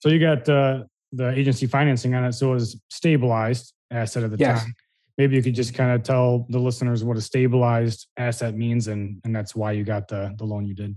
So 0.00 0.08
you 0.08 0.18
got 0.18 0.48
uh, 0.48 0.84
the 1.12 1.30
agency 1.30 1.66
financing 1.66 2.14
on 2.14 2.24
it, 2.24 2.32
so 2.32 2.50
it 2.50 2.54
was 2.54 2.80
stabilized 2.90 3.74
asset 3.90 4.22
at 4.24 4.30
the 4.30 4.38
Yes. 4.38 4.64
time. 4.64 4.74
Maybe 5.18 5.36
you 5.36 5.42
could 5.42 5.54
just 5.54 5.74
kind 5.74 5.92
of 5.92 6.02
tell 6.02 6.46
the 6.48 6.58
listeners 6.58 7.04
what 7.04 7.16
a 7.16 7.20
stabilized 7.20 8.08
asset 8.16 8.56
means, 8.56 8.88
and 8.88 9.20
and 9.24 9.36
that's 9.36 9.54
why 9.54 9.72
you 9.72 9.84
got 9.84 10.08
the 10.08 10.34
the 10.38 10.44
loan 10.44 10.64
you 10.64 10.74
did. 10.74 10.96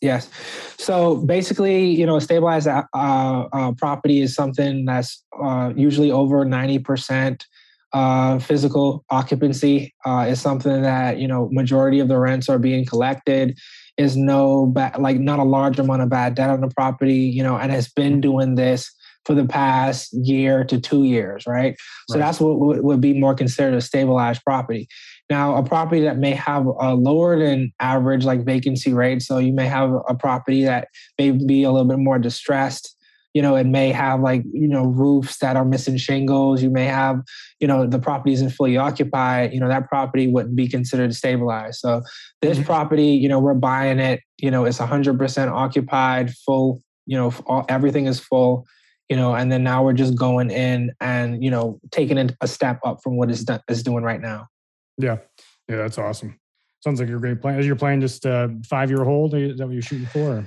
Yes. 0.00 0.30
So 0.78 1.16
basically, 1.16 1.86
you 1.86 2.06
know, 2.06 2.16
a 2.16 2.20
stabilized 2.20 2.68
uh, 2.68 2.84
uh, 2.94 3.72
property 3.72 4.20
is 4.20 4.34
something 4.34 4.84
that's 4.84 5.24
uh, 5.42 5.72
usually 5.76 6.10
over 6.10 6.44
ninety 6.44 6.78
percent. 6.78 7.46
Uh, 7.92 8.38
physical 8.38 9.04
occupancy 9.10 9.94
uh, 10.04 10.26
is 10.28 10.40
something 10.40 10.82
that 10.82 11.18
you 11.18 11.26
know 11.26 11.48
majority 11.50 11.98
of 12.00 12.08
the 12.08 12.18
rents 12.18 12.48
are 12.48 12.58
being 12.58 12.84
collected. 12.84 13.56
Is 13.96 14.16
no 14.16 14.66
bad, 14.66 14.98
like 14.98 15.18
not 15.18 15.38
a 15.38 15.44
large 15.44 15.78
amount 15.78 16.02
of 16.02 16.10
bad 16.10 16.34
debt 16.34 16.50
on 16.50 16.60
the 16.60 16.68
property, 16.68 17.14
you 17.14 17.42
know, 17.42 17.56
and 17.56 17.72
has 17.72 17.88
been 17.88 18.20
doing 18.20 18.56
this 18.56 18.92
for 19.26 19.34
the 19.34 19.44
past 19.44 20.12
year 20.12 20.64
to 20.64 20.80
two 20.80 21.02
years, 21.02 21.46
right? 21.46 21.76
So 22.08 22.18
right. 22.18 22.24
that's 22.24 22.40
what 22.40 22.84
would 22.84 23.00
be 23.00 23.18
more 23.18 23.34
considered 23.34 23.74
a 23.74 23.80
stabilized 23.80 24.42
property. 24.44 24.88
Now, 25.28 25.56
a 25.56 25.62
property 25.62 26.02
that 26.02 26.18
may 26.18 26.32
have 26.32 26.66
a 26.66 26.94
lower 26.94 27.38
than 27.38 27.72
average 27.80 28.24
like 28.24 28.44
vacancy 28.44 28.92
rate, 28.92 29.22
so 29.22 29.38
you 29.38 29.52
may 29.52 29.66
have 29.66 29.90
a 30.08 30.14
property 30.14 30.64
that 30.64 30.88
may 31.18 31.32
be 31.32 31.64
a 31.64 31.72
little 31.72 31.88
bit 31.88 31.98
more 31.98 32.18
distressed. 32.18 32.94
You 33.34 33.42
know, 33.42 33.56
it 33.56 33.66
may 33.66 33.90
have 33.90 34.20
like 34.20 34.44
you 34.52 34.68
know 34.68 34.84
roofs 34.84 35.38
that 35.38 35.56
are 35.56 35.64
missing 35.64 35.96
shingles. 35.96 36.62
You 36.62 36.70
may 36.70 36.84
have 36.84 37.20
you 37.58 37.66
know 37.66 37.86
the 37.86 37.98
property 37.98 38.34
isn't 38.34 38.50
fully 38.50 38.76
occupied. 38.76 39.52
You 39.52 39.58
know 39.58 39.68
that 39.68 39.88
property 39.88 40.28
wouldn't 40.28 40.54
be 40.54 40.68
considered 40.68 41.14
stabilized. 41.14 41.80
So 41.80 42.02
this 42.40 42.56
mm-hmm. 42.58 42.66
property, 42.66 43.08
you 43.08 43.28
know, 43.28 43.40
we're 43.40 43.54
buying 43.54 43.98
it. 43.98 44.20
You 44.38 44.50
know, 44.50 44.64
it's 44.64 44.78
100% 44.78 45.52
occupied, 45.52 46.32
full. 46.34 46.80
You 47.06 47.16
know, 47.16 47.34
all, 47.46 47.64
everything 47.68 48.06
is 48.06 48.20
full 48.20 48.66
you 49.08 49.16
know, 49.16 49.36
and 49.36 49.52
then 49.52 49.62
now 49.62 49.84
we're 49.84 49.92
just 49.92 50.16
going 50.16 50.50
in 50.50 50.92
and 51.00 51.42
you 51.42 51.50
know 51.50 51.78
taking 51.92 52.18
it 52.18 52.34
a 52.40 52.48
step 52.48 52.80
up 52.84 52.98
from 53.02 53.16
what 53.16 53.30
it's, 53.30 53.44
it's 53.68 53.82
doing 53.82 54.02
right 54.02 54.20
now. 54.20 54.48
Yeah. 54.98 55.18
Yeah, 55.68 55.76
that's 55.76 55.98
awesome. 55.98 56.38
Sounds 56.82 57.00
like 57.00 57.08
a 57.08 57.18
great 57.18 57.40
plan. 57.40 57.58
Is 57.58 57.66
your 57.66 57.76
plan 57.76 58.00
just 58.00 58.24
a 58.24 58.54
five 58.64 58.90
year 58.90 59.04
hold? 59.04 59.34
Is 59.34 59.58
that 59.58 59.66
what 59.66 59.72
you're 59.72 59.82
shooting 59.82 60.06
for? 60.06 60.46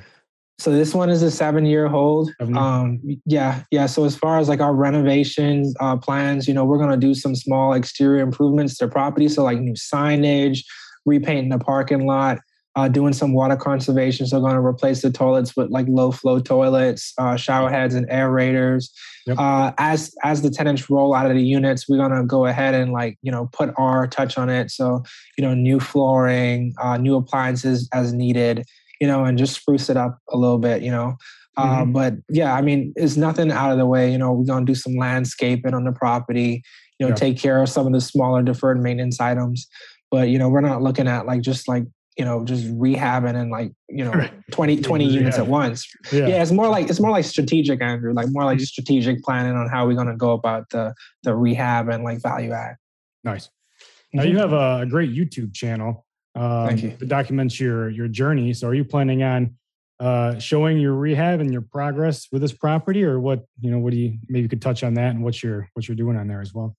So 0.60 0.72
this 0.72 0.94
one 0.94 1.10
is 1.10 1.22
a 1.22 1.32
seven 1.32 1.66
year 1.66 1.88
hold. 1.88 2.32
Um, 2.56 3.00
yeah, 3.26 3.64
yeah. 3.72 3.86
So 3.86 4.04
as 4.04 4.16
far 4.16 4.40
as 4.40 4.50
like 4.50 4.60
our 4.60 4.74
renovations 4.76 5.74
uh, 5.80 5.96
plans, 5.96 6.48
you 6.48 6.54
know, 6.54 6.66
we're 6.66 6.78
gonna 6.78 6.98
do 6.98 7.14
some 7.14 7.34
small 7.34 7.74
exterior 7.74 8.22
improvements 8.22 8.78
to 8.78 8.86
the 8.86 8.92
property. 8.92 9.30
So 9.30 9.44
like 9.44 9.60
new 9.60 9.74
signage, 9.74 10.60
repainting 11.06 11.50
the 11.50 11.60
parking 11.60 12.06
lot, 12.06 12.40
uh, 12.80 12.88
doing 12.88 13.12
some 13.12 13.34
water 13.34 13.58
conservation. 13.58 14.26
So 14.26 14.40
going 14.40 14.54
to 14.54 14.62
replace 14.62 15.02
the 15.02 15.12
toilets 15.12 15.56
with 15.58 15.70
like 15.70 15.86
low 15.90 16.12
flow 16.12 16.40
toilets, 16.40 17.14
uh, 17.18 17.36
shower 17.36 17.70
heads, 17.70 17.94
and 17.94 18.08
aerators. 18.08 18.90
Yep. 19.28 19.38
Uh, 19.38 19.72
as 19.78 20.16
as 20.24 20.42
the 20.42 20.50
tenants 20.50 20.90
roll 20.90 21.14
out 21.14 21.30
of 21.30 21.36
the 21.36 21.44
units, 21.44 21.90
we're 21.90 21.98
gonna 21.98 22.24
go 22.24 22.46
ahead 22.46 22.74
and 22.74 22.94
like 22.94 23.18
you 23.22 23.32
know 23.32 23.50
put 23.52 23.74
our 23.78 24.08
touch 24.08 24.38
on 24.38 24.50
it. 24.50 24.72
So 24.72 25.04
you 25.38 25.44
know 25.44 25.54
new 25.54 25.80
flooring, 25.80 26.74
uh, 26.82 26.98
new 26.98 27.18
appliances 27.18 27.90
as 27.94 28.14
needed. 28.14 28.66
You 29.02 29.08
know, 29.08 29.24
and 29.24 29.38
just 29.38 29.56
spruce 29.56 29.90
it 29.90 29.96
up 29.96 30.20
a 30.30 30.38
little 30.38 30.60
bit. 30.60 30.82
You 30.82 30.92
know. 30.92 31.18
Uh, 31.58 31.82
mm-hmm. 31.82 31.92
but 31.92 32.14
yeah, 32.30 32.54
I 32.54 32.62
mean, 32.62 32.94
it's 32.96 33.18
nothing 33.18 33.52
out 33.52 33.72
of 33.74 33.78
the 33.78 33.86
way. 33.86 34.10
You 34.10 34.18
know, 34.18 34.32
we're 34.32 34.46
gonna 34.46 34.66
do 34.66 34.76
some 34.76 34.96
landscaping 34.96 35.74
on 35.74 35.84
the 35.84 35.92
property. 35.92 36.64
You 36.98 37.08
know, 37.08 37.16
take 37.16 37.38
care 37.38 37.62
of 37.62 37.70
some 37.70 37.88
of 37.88 37.94
the 37.94 38.02
smaller 38.02 38.44
deferred 38.44 38.82
maintenance 38.82 39.20
items. 39.20 39.68
But 40.12 40.30
you 40.30 40.40
know, 40.40 40.50
we're 40.50 40.62
not 40.62 40.82
looking 40.82 41.08
at 41.08 41.26
like 41.26 41.42
just 41.42 41.68
like 41.68 41.84
you 42.20 42.26
know 42.26 42.44
just 42.44 42.66
rehabbing 42.78 43.36
and 43.36 43.50
like 43.50 43.72
you 43.88 44.04
know 44.04 44.28
20 44.52 44.82
20 44.82 45.06
units 45.06 45.38
at 45.38 45.48
once 45.48 45.88
yeah. 46.12 46.28
yeah. 46.28 46.42
it's 46.42 46.52
more 46.52 46.68
like 46.68 46.90
it's 46.90 47.00
more 47.00 47.12
like 47.12 47.24
strategic 47.24 47.82
andrew 47.82 48.14
like 48.14 48.28
more 48.30 48.44
like 48.44 48.58
mm-hmm. 48.58 48.66
strategic 48.66 49.24
planning 49.24 49.56
on 49.56 49.70
how 49.70 49.88
we're 49.88 49.96
going 49.96 50.06
to 50.06 50.18
go 50.18 50.34
about 50.34 50.70
the 50.70 50.94
the 51.24 51.34
rehab 51.34 51.88
and 51.88 52.04
like 52.04 52.22
value 52.22 52.52
add 52.52 52.76
nice 53.24 53.50
now 54.14 54.24
you 54.24 54.36
mm-hmm. 54.36 54.40
have 54.40 54.52
a 54.54 54.86
great 54.86 55.12
youtube 55.12 55.54
channel 55.54 56.06
um, 56.36 56.68
Thank 56.68 56.84
you. 56.84 56.96
that 57.00 57.08
documents 57.08 57.58
your 57.58 57.90
your 57.90 58.10
journey 58.10 58.54
so 58.54 58.68
are 58.68 58.76
you 58.76 58.84
planning 58.84 59.24
on 59.24 59.56
uh, 60.02 60.40
showing 60.40 60.78
your 60.78 60.94
rehab 60.94 61.42
and 61.42 61.52
your 61.52 61.62
progress 61.62 62.28
with 62.32 62.42
this 62.42 62.54
property 62.54 63.04
or 63.04 63.20
what 63.20 63.46
you 63.62 63.72
know 63.72 63.80
what 63.80 63.92
do 63.92 63.98
you 63.98 64.18
maybe 64.28 64.44
you 64.44 64.50
could 64.50 64.62
touch 64.62 64.84
on 64.84 64.94
that 64.96 65.16
and 65.16 65.24
what 65.24 65.42
you're 65.42 65.70
what 65.74 65.88
you're 65.88 65.96
doing 65.96 66.18
on 66.18 66.28
there 66.28 66.42
as 66.42 66.54
well 66.54 66.76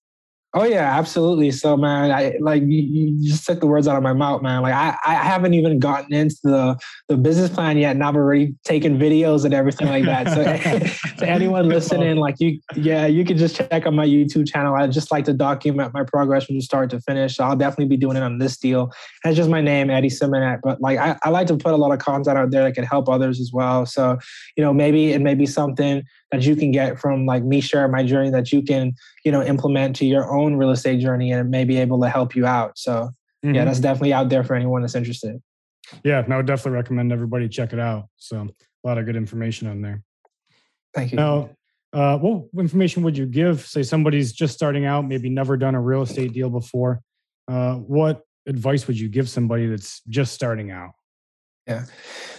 Oh 0.53 0.65
yeah, 0.65 0.99
absolutely. 0.99 1.53
So 1.53 1.77
man, 1.77 2.11
I 2.11 2.35
like 2.41 2.63
you, 2.63 2.83
you, 2.83 3.29
just 3.29 3.47
took 3.47 3.61
the 3.61 3.69
words 3.69 3.87
out 3.87 3.97
of 3.97 4.03
my 4.03 4.13
mouth, 4.13 4.43
man. 4.43 4.63
Like 4.63 4.75
I, 4.75 4.97
I 5.07 5.15
haven't 5.15 5.55
even 5.55 5.79
gotten 5.79 6.13
into 6.13 6.39
the 6.43 6.77
the 7.09 7.17
business 7.17 7.51
plan 7.51 7.79
yet, 7.79 7.93
and 7.93 8.03
I've 8.03 8.17
already 8.17 8.57
taken 8.65 8.99
videos 8.99 9.45
and 9.45 9.55
everything 9.55 9.87
like 9.87 10.05
that. 10.07 10.29
So 10.29 10.43
to 11.19 11.29
anyone 11.29 11.69
listening, 11.69 12.17
like 12.17 12.41
you, 12.41 12.59
yeah, 12.75 13.07
you 13.07 13.25
can 13.25 13.37
just 13.37 13.55
check 13.55 13.87
on 13.87 13.95
my 13.95 14.05
YouTube 14.05 14.51
channel. 14.51 14.75
I 14.75 14.89
just 14.89 15.13
like 15.13 15.25
to 15.27 15.33
document 15.33 15.95
my 15.95 16.03
progress 16.03 16.47
from 16.47 16.61
start 16.61 16.91
to 16.91 17.01
finish. 17.01 17.37
So 17.37 17.45
I'll 17.45 17.57
definitely 17.57 17.87
be 17.87 17.97
doing 17.97 18.17
it 18.17 18.23
on 18.25 18.39
this 18.39 18.57
deal. 18.57 18.93
That's 19.23 19.37
just 19.37 19.51
my 19.51 19.61
name, 19.61 19.89
Eddie 19.89 20.11
Symmonett. 20.11 20.63
But 20.65 20.81
like 20.81 20.99
I, 20.99 21.17
I 21.23 21.31
like 21.31 21.47
to 21.47 21.57
put 21.57 21.75
a 21.75 21.77
lot 21.77 21.93
of 21.93 22.01
content 22.01 22.37
out 22.37 22.51
there 22.51 22.65
that 22.65 22.75
can 22.75 22.85
help 22.85 23.09
others 23.09 23.41
as 23.41 23.53
well. 23.53 23.87
So 23.87 24.19
you 24.57 24.65
know, 24.65 24.73
maybe 24.73 25.13
it 25.13 25.21
may 25.21 25.35
be 25.35 25.47
something 25.47 26.03
that 26.33 26.43
you 26.43 26.55
can 26.55 26.71
get 26.71 26.99
from 26.99 27.27
like 27.27 27.43
me 27.43 27.61
sharing 27.61 27.91
my 27.91 28.03
journey 28.03 28.31
that 28.31 28.53
you 28.53 28.63
can 28.63 28.93
you 29.25 29.33
know 29.33 29.43
implement 29.43 29.97
to 29.97 30.07
your 30.07 30.31
own 30.33 30.57
real 30.57 30.71
estate 30.71 31.01
journey 31.01 31.33
and 31.33 31.41
it 31.41 31.51
may 31.51 31.65
be 31.65 31.77
able 31.79 32.01
to 32.01 32.09
help 32.09 32.35
you 32.35 32.47
out. 32.47 32.79
So 32.79 33.11
mm-hmm. 33.45 33.55
yeah 33.55 33.65
that's 33.65 33.81
definitely 33.81 34.13
out 34.13 34.29
there 34.29 34.45
for 34.45 34.55
anyone 34.55 34.83
that's 34.83 34.95
interested. 34.95 35.41
Yeah 36.05 36.25
i 36.29 36.37
would 36.37 36.47
definitely 36.47 36.73
recommend 36.73 37.13
everybody 37.13 37.49
check 37.49 37.73
it 37.73 37.81
out. 37.81 38.07
So 38.17 38.49
a 38.85 38.89
lot 38.89 38.99
of 38.99 39.07
good 39.07 39.17
information 39.17 39.69
on 39.69 39.83
there. 39.83 40.03
Thank 40.95 41.13
you. 41.13 41.17
Now 41.17 41.51
uh, 41.93 42.19
what 42.19 42.45
information 42.59 43.03
would 43.03 43.19
you 43.19 43.27
give 43.27 43.67
say 43.67 43.83
somebody's 43.83 44.33
just 44.33 44.55
starting 44.55 44.87
out 44.87 45.07
maybe 45.07 45.29
never 45.29 45.57
done 45.57 45.75
a 45.75 45.81
real 45.81 46.03
estate 46.03 46.33
deal 46.33 46.51
before? 46.51 47.01
Uh, 47.49 47.75
what 47.75 48.23
advice 48.47 48.87
would 48.87 48.99
you 48.99 49.09
give 49.09 49.29
somebody 49.29 49.67
that's 49.67 50.03
just 50.09 50.33
starting 50.33 50.71
out? 50.71 50.93
Yeah. 51.67 51.85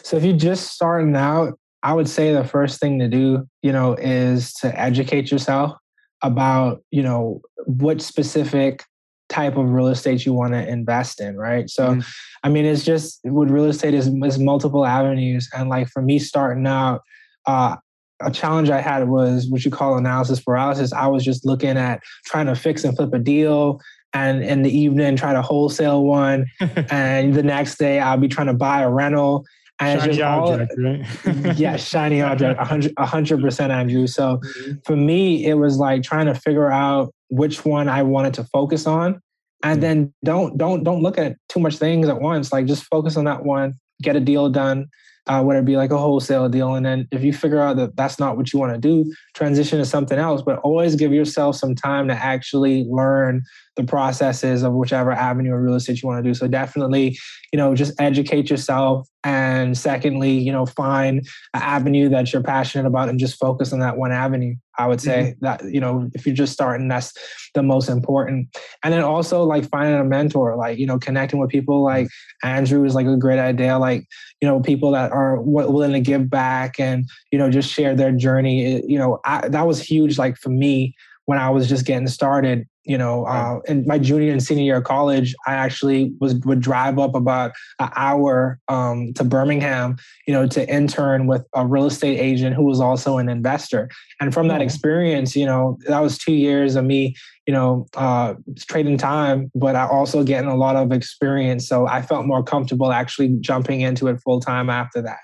So 0.04 0.18
if 0.18 0.24
you're 0.24 0.38
just 0.38 0.72
starting 0.72 1.16
out 1.16 1.60
I 1.84 1.94
would 1.94 2.08
say 2.08 2.34
the 2.34 2.44
first 2.44 2.80
thing 2.80 3.00
to 3.00 3.08
do, 3.08 3.48
you 3.62 3.72
know, 3.72 3.96
is 3.96 4.54
to 4.56 4.80
educate 4.80 5.32
yourself 5.32 5.74
about, 6.22 6.84
you 6.92 7.02
know, 7.02 7.42
what 7.66 8.02
specific 8.02 8.84
type 9.30 9.58
of 9.58 9.70
real 9.70 9.88
estate 9.88 10.26
you 10.26 10.34
want 10.34 10.54
to 10.54 10.68
invest 10.68 11.20
in, 11.22 11.38
right? 11.38 11.70
So, 11.70 11.90
mm-hmm. 11.90 12.02
I 12.44 12.50
mean, 12.50 12.66
it's 12.66 12.84
just 12.84 13.20
with 13.24 13.50
real 13.50 13.66
estate 13.66 13.94
is, 13.94 14.08
is 14.08 14.38
multiple 14.38 14.86
avenues. 14.86 15.50
And 15.56 15.70
like 15.70 15.88
for 15.90 16.02
me 16.02 16.20
starting 16.20 16.68
out, 16.68 17.02
uh, 17.48 17.78
a 18.20 18.30
challenge 18.30 18.70
I 18.70 18.82
had 18.82 19.10
was 19.10 19.48
what 19.50 19.66
you 19.66 19.72
call 19.72 19.98
analysis 19.98 20.40
paralysis. 20.40 20.94
I 20.94 21.08
was 21.08 21.24
just 21.24 21.46
looking 21.46 21.78
at 21.78 22.02
trying 22.26 22.46
to 22.48 22.56
fix 22.56 22.84
and 22.84 22.96
flip 22.96 23.14
a 23.14 23.20
deal 23.20 23.80
and 24.14 24.44
in 24.44 24.62
the 24.62 24.78
evening 24.78 25.16
try 25.16 25.34
to 25.34 25.42
wholesale 25.42 26.04
one. 26.04 26.46
and 26.92 27.34
the 27.34 27.42
next 27.42 27.78
day 27.78 28.00
I'll 28.00 28.18
be 28.18 28.28
trying 28.28 28.48
to 28.48 28.54
buy 28.54 28.82
a 28.82 28.90
rental 28.90 29.46
shiny 29.82 30.22
object, 30.22 30.74
all, 30.78 30.84
right? 30.84 31.58
yeah, 31.58 31.76
shiny 31.76 32.22
object, 32.22 32.60
a 32.98 33.06
hundred 33.06 33.42
percent, 33.42 33.72
Andrew. 33.72 34.08
So 34.08 34.38
mm-hmm. 34.38 34.74
for 34.86 34.96
me, 34.96 35.46
it 35.46 35.56
was 35.56 35.78
like 35.78 36.04
trying 36.04 36.28
to 36.28 36.36
figure 36.36 36.72
out 36.72 37.14
which 37.30 37.66
one 37.66 37.90
I 37.90 38.04
wanted 38.04 38.34
to 38.36 38.44
focus 38.46 38.88
on, 38.88 39.22
and 39.64 39.74
mm-hmm. 39.74 39.82
then 39.82 40.14
don't 40.24 40.58
don't 40.58 40.84
don't 40.84 41.02
look 41.02 41.18
at 41.18 41.38
too 41.50 41.60
much 41.60 41.78
things 41.78 42.08
at 42.08 42.22
once. 42.22 42.52
Like 42.52 42.66
just 42.66 42.84
focus 42.86 43.18
on 43.18 43.26
that 43.26 43.44
one, 43.44 43.74
get 44.02 44.16
a 44.16 44.20
deal 44.20 44.50
done, 44.50 44.88
uh, 45.28 45.44
whether 45.44 45.60
it 45.60 45.66
be 45.66 45.78
like 45.78 45.92
a 45.92 45.98
wholesale 45.98 46.50
deal. 46.50 46.76
And 46.76 46.86
then 46.86 47.08
if 47.12 47.24
you 47.24 47.32
figure 47.32 47.60
out 47.60 47.78
that 47.78 47.96
that's 47.96 48.20
not 48.20 48.38
what 48.38 48.52
you 48.52 48.60
want 48.60 48.74
to 48.74 48.80
do, 48.80 49.12
transition 49.36 49.78
to 49.80 49.86
something 49.86 50.18
else. 50.18 50.42
But 50.42 50.60
always 50.60 50.96
give 50.96 51.14
yourself 51.14 51.56
some 51.56 51.76
time 51.76 52.08
to 52.08 52.14
actually 52.14 52.86
learn 52.90 53.44
the 53.78 53.84
processes 53.84 54.64
of 54.64 54.74
whichever 54.74 55.12
avenue 55.12 55.54
of 55.54 55.62
real 55.62 55.76
estate 55.76 56.02
you 56.02 56.08
want 56.08 56.24
to 56.24 56.30
do. 56.30 56.34
So 56.34 56.48
definitely, 56.48 57.18
you 57.54 57.58
know, 57.58 57.76
just 57.76 57.94
educate 58.00 58.50
yourself. 58.50 59.08
And 59.24 59.78
secondly, 59.78 60.32
you 60.32 60.52
know, 60.52 60.66
find 60.66 61.20
an 61.54 61.62
avenue 61.62 62.10
that 62.10 62.34
you're 62.34 62.44
passionate 62.44 62.88
about 62.88 63.10
and 63.10 63.20
just 63.20 63.40
focus 63.40 63.72
on 63.72 63.80
that 63.80 63.98
one 63.98 64.12
avenue. 64.12 64.56
I 64.82 64.88
would 64.88 65.02
say 65.02 65.36
mm-hmm. 65.36 65.46
that, 65.46 65.64
you 65.66 65.80
know, 65.80 66.10
if 66.14 66.26
you're 66.26 66.36
just 66.36 66.54
starting, 66.54 66.88
that's 66.88 67.14
the 67.54 67.62
most 67.62 67.90
important. 67.90 68.48
And 68.84 68.94
then 68.94 69.04
also 69.04 69.44
like 69.44 69.70
finding 69.70 70.00
a 70.00 70.04
mentor, 70.04 70.56
like, 70.56 70.80
you 70.80 70.88
know, 70.88 70.98
connecting 70.98 71.40
with 71.40 71.50
people 71.50 71.84
like 71.84 72.08
Andrew 72.44 72.84
is 72.84 72.96
like 72.96 73.08
a 73.08 73.18
great 73.18 73.40
idea. 73.40 73.78
Like, 73.78 74.08
you 74.42 74.48
know, 74.48 74.60
people 74.60 74.92
that 74.92 75.12
are 75.12 75.40
willing 75.42 75.94
to 75.94 76.00
give 76.00 76.30
back 76.30 76.80
and, 76.80 77.06
you 77.32 77.38
know, 77.38 77.50
just 77.50 77.72
share 77.72 77.96
their 77.96 78.12
journey. 78.12 78.82
You 78.88 78.98
know, 78.98 79.20
I, 79.24 79.48
that 79.50 79.68
was 79.68 79.82
huge, 79.82 80.18
like 80.18 80.38
for 80.38 80.50
me 80.50 80.96
when 81.26 81.38
I 81.38 81.50
was 81.50 81.70
just 81.70 81.86
getting 81.86 82.08
started 82.08 82.68
you 82.84 82.98
know 82.98 83.26
uh, 83.26 83.60
in 83.68 83.86
my 83.86 83.98
junior 83.98 84.32
and 84.32 84.42
senior 84.42 84.64
year 84.64 84.78
of 84.78 84.84
college 84.84 85.36
i 85.48 85.54
actually 85.54 86.14
was 86.20 86.36
would 86.46 86.60
drive 86.60 86.98
up 86.98 87.16
about 87.16 87.52
an 87.80 87.90
hour 87.96 88.60
um, 88.68 89.14
to 89.14 89.24
birmingham 89.24 89.98
you 90.28 90.34
know 90.34 90.48
to 90.48 90.68
intern 90.70 91.28
with 91.28 91.46
a 91.54 91.66
real 91.66 91.86
estate 91.86 92.18
agent 92.20 92.56
who 92.56 92.64
was 92.64 92.80
also 92.80 93.18
an 93.18 93.30
investor. 93.30 93.90
And 94.20 94.34
from 94.34 94.48
that 94.48 94.62
experience 94.62 95.36
you 95.36 95.46
know 95.46 95.78
that 95.88 96.00
was 96.00 96.18
two 96.18 96.34
years 96.34 96.76
of 96.76 96.86
me 96.86 97.16
you 97.48 97.54
know 97.54 97.88
uh, 97.96 98.36
trading 98.60 98.98
time 98.98 99.52
but 99.56 99.76
i 99.76 99.86
also 99.88 100.24
getting 100.24 100.50
a 100.50 100.56
lot 100.56 100.76
of 100.76 100.92
experience. 100.92 101.68
So 101.68 101.88
i 101.88 102.02
felt 102.02 102.26
more 102.26 102.44
comfortable 102.44 102.92
actually 102.92 103.30
jumping 103.40 103.82
into 103.82 104.08
it 104.08 104.20
full 104.22 104.40
time 104.40 104.70
after 104.70 105.02
that. 105.02 105.20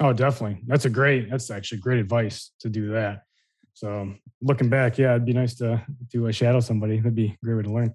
Oh 0.00 0.12
definitely. 0.12 0.62
That's 0.66 0.84
a 0.84 0.90
great 0.90 1.30
that's 1.30 1.50
actually 1.50 1.78
great 1.78 1.98
advice 1.98 2.52
to 2.60 2.68
do 2.68 2.92
that 2.92 3.25
so 3.76 4.14
looking 4.40 4.70
back, 4.70 4.96
yeah, 4.96 5.10
it'd 5.10 5.26
be 5.26 5.34
nice 5.34 5.54
to 5.56 5.84
to 6.12 6.28
uh, 6.28 6.32
shadow 6.32 6.60
somebody. 6.60 6.96
That'd 6.96 7.14
be 7.14 7.26
a 7.26 7.44
great 7.44 7.56
way 7.56 7.62
to 7.64 7.72
learn. 7.72 7.94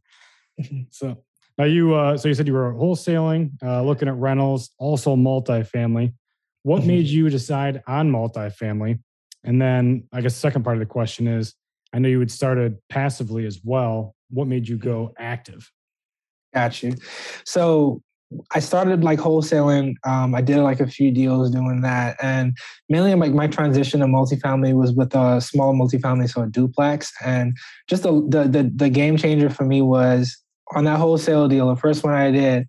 Mm-hmm. 0.61 0.81
so 0.91 1.17
now 1.57 1.65
you, 1.65 1.95
uh, 1.95 2.17
so 2.17 2.27
you 2.27 2.35
said 2.35 2.45
you 2.45 2.53
were 2.53 2.71
wholesaling, 2.73 3.51
uh, 3.63 3.81
looking 3.81 4.07
at 4.07 4.13
rentals, 4.15 4.69
also 4.77 5.15
multifamily. 5.15 6.13
What 6.61 6.79
mm-hmm. 6.79 6.87
made 6.87 7.07
you 7.07 7.29
decide 7.31 7.81
on 7.87 8.11
multifamily? 8.11 8.99
And 9.43 9.59
then 9.59 10.07
I 10.13 10.21
guess 10.21 10.35
the 10.35 10.39
second 10.39 10.63
part 10.63 10.75
of 10.75 10.81
the 10.81 10.85
question 10.85 11.27
is, 11.27 11.55
I 11.93 11.97
know 11.97 12.09
you 12.09 12.19
had 12.19 12.29
started 12.29 12.77
passively 12.89 13.47
as 13.47 13.59
well. 13.63 14.15
What 14.29 14.47
made 14.47 14.67
you 14.67 14.77
go 14.77 15.13
active? 15.17 15.71
Got 16.53 16.83
you. 16.83 16.93
So 17.43 18.03
I 18.51 18.59
started 18.59 19.03
like 19.03 19.19
wholesaling. 19.19 19.95
Um, 20.05 20.35
I 20.35 20.41
did 20.41 20.57
like 20.57 20.79
a 20.79 20.87
few 20.87 21.11
deals 21.11 21.51
doing 21.51 21.81
that, 21.81 22.17
and 22.21 22.57
mainly 22.89 23.13
like 23.15 23.33
my 23.33 23.47
transition 23.47 23.99
to 23.99 24.05
multifamily 24.05 24.73
was 24.73 24.93
with 24.93 25.13
a 25.15 25.41
small 25.41 25.73
multifamily, 25.73 26.29
so 26.29 26.43
a 26.43 26.47
duplex. 26.47 27.11
And 27.23 27.57
just 27.89 28.03
the 28.03 28.11
the 28.27 28.43
the, 28.47 28.71
the 28.73 28.89
game 28.89 29.17
changer 29.17 29.49
for 29.49 29.65
me 29.65 29.81
was 29.81 30.37
on 30.75 30.85
that 30.85 30.99
wholesale 30.99 31.47
deal. 31.47 31.67
The 31.67 31.75
first 31.75 32.03
one 32.03 32.13
I 32.13 32.31
did, 32.31 32.67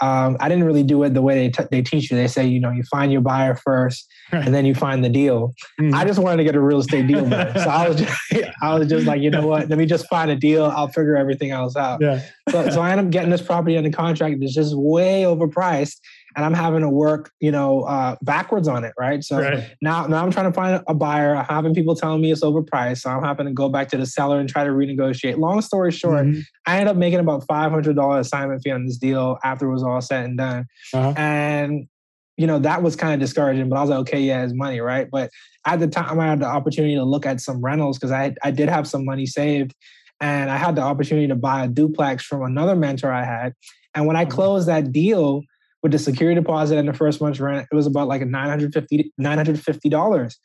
um, 0.00 0.36
I 0.40 0.48
didn't 0.48 0.64
really 0.64 0.82
do 0.82 1.02
it 1.02 1.14
the 1.14 1.22
way 1.22 1.34
they 1.34 1.50
t- 1.50 1.68
they 1.70 1.82
teach 1.82 2.10
you. 2.10 2.16
They 2.16 2.28
say 2.28 2.46
you 2.46 2.60
know 2.60 2.70
you 2.70 2.82
find 2.84 3.10
your 3.10 3.20
buyer 3.20 3.54
first, 3.54 4.08
and 4.30 4.54
then 4.54 4.64
you 4.64 4.74
find 4.74 5.04
the 5.04 5.08
deal. 5.08 5.54
Mm-hmm. 5.80 5.94
I 5.94 6.04
just 6.04 6.18
wanted 6.18 6.38
to 6.38 6.44
get 6.44 6.54
a 6.54 6.60
real 6.60 6.78
estate 6.78 7.06
deal 7.06 7.28
done, 7.28 7.54
so 7.54 7.68
I 7.68 7.88
was 7.88 7.98
just, 8.30 8.48
I 8.62 8.78
was 8.78 8.88
just 8.88 9.06
like 9.06 9.20
you 9.20 9.30
know 9.30 9.46
what, 9.46 9.68
let 9.68 9.78
me 9.78 9.86
just 9.86 10.08
find 10.08 10.30
a 10.30 10.36
deal. 10.36 10.66
I'll 10.66 10.88
figure 10.88 11.16
everything 11.16 11.50
else 11.50 11.76
out. 11.76 12.00
Yeah. 12.00 12.22
so 12.50 12.70
so 12.70 12.80
I 12.80 12.92
end 12.92 13.00
up 13.00 13.10
getting 13.10 13.30
this 13.30 13.42
property 13.42 13.76
under 13.76 13.90
contract. 13.90 14.36
It's 14.40 14.54
just 14.54 14.76
way 14.76 15.22
overpriced, 15.22 15.98
and 16.38 16.44
I'm 16.44 16.54
having 16.54 16.82
to 16.82 16.88
work, 16.88 17.32
you 17.40 17.50
know, 17.50 17.82
uh, 17.82 18.14
backwards 18.22 18.68
on 18.68 18.84
it, 18.84 18.92
right? 18.96 19.24
So 19.24 19.40
right. 19.40 19.68
now, 19.82 20.06
now 20.06 20.22
I'm 20.22 20.30
trying 20.30 20.46
to 20.46 20.52
find 20.52 20.80
a 20.86 20.94
buyer. 20.94 21.34
I'm 21.34 21.44
having 21.44 21.74
people 21.74 21.96
telling 21.96 22.20
me 22.20 22.30
it's 22.30 22.44
overpriced, 22.44 22.98
so 22.98 23.10
I'm 23.10 23.24
having 23.24 23.46
to 23.46 23.52
go 23.52 23.68
back 23.68 23.88
to 23.88 23.96
the 23.96 24.06
seller 24.06 24.38
and 24.38 24.48
try 24.48 24.62
to 24.62 24.70
renegotiate. 24.70 25.36
Long 25.38 25.60
story 25.62 25.90
short, 25.90 26.26
mm-hmm. 26.26 26.42
I 26.64 26.74
ended 26.74 26.92
up 26.92 26.96
making 26.96 27.18
about 27.18 27.44
$500 27.48 28.20
assignment 28.20 28.62
fee 28.62 28.70
on 28.70 28.86
this 28.86 28.98
deal 28.98 29.36
after 29.42 29.66
it 29.66 29.72
was 29.72 29.82
all 29.82 30.00
said 30.00 30.26
and 30.26 30.38
done, 30.38 30.66
uh-huh. 30.94 31.14
and 31.16 31.88
you 32.36 32.46
know 32.46 32.60
that 32.60 32.84
was 32.84 32.94
kind 32.94 33.14
of 33.14 33.18
discouraging. 33.18 33.68
But 33.68 33.78
I 33.78 33.80
was 33.80 33.90
like, 33.90 33.98
okay, 34.00 34.20
yeah, 34.20 34.44
it's 34.44 34.54
money, 34.54 34.78
right? 34.78 35.08
But 35.10 35.30
at 35.66 35.80
the 35.80 35.88
time, 35.88 36.20
I 36.20 36.26
had 36.26 36.38
the 36.38 36.46
opportunity 36.46 36.94
to 36.94 37.04
look 37.04 37.26
at 37.26 37.40
some 37.40 37.60
rentals 37.60 37.98
because 37.98 38.12
I 38.12 38.36
I 38.44 38.52
did 38.52 38.68
have 38.68 38.86
some 38.86 39.04
money 39.04 39.26
saved, 39.26 39.74
and 40.20 40.52
I 40.52 40.56
had 40.56 40.76
the 40.76 40.82
opportunity 40.82 41.26
to 41.26 41.34
buy 41.34 41.64
a 41.64 41.68
duplex 41.68 42.24
from 42.24 42.44
another 42.44 42.76
mentor 42.76 43.10
I 43.10 43.24
had. 43.24 43.54
And 43.96 44.06
when 44.06 44.14
I 44.14 44.22
mm-hmm. 44.22 44.34
closed 44.34 44.68
that 44.68 44.92
deal, 44.92 45.42
with 45.82 45.92
the 45.92 45.98
security 45.98 46.40
deposit 46.40 46.76
and 46.76 46.88
the 46.88 46.92
first 46.92 47.20
month's 47.20 47.40
rent, 47.40 47.68
it 47.70 47.74
was 47.74 47.86
about 47.86 48.08
like 48.08 48.22
a 48.22 48.26
$950, 48.26 49.10
$950. 49.20 50.36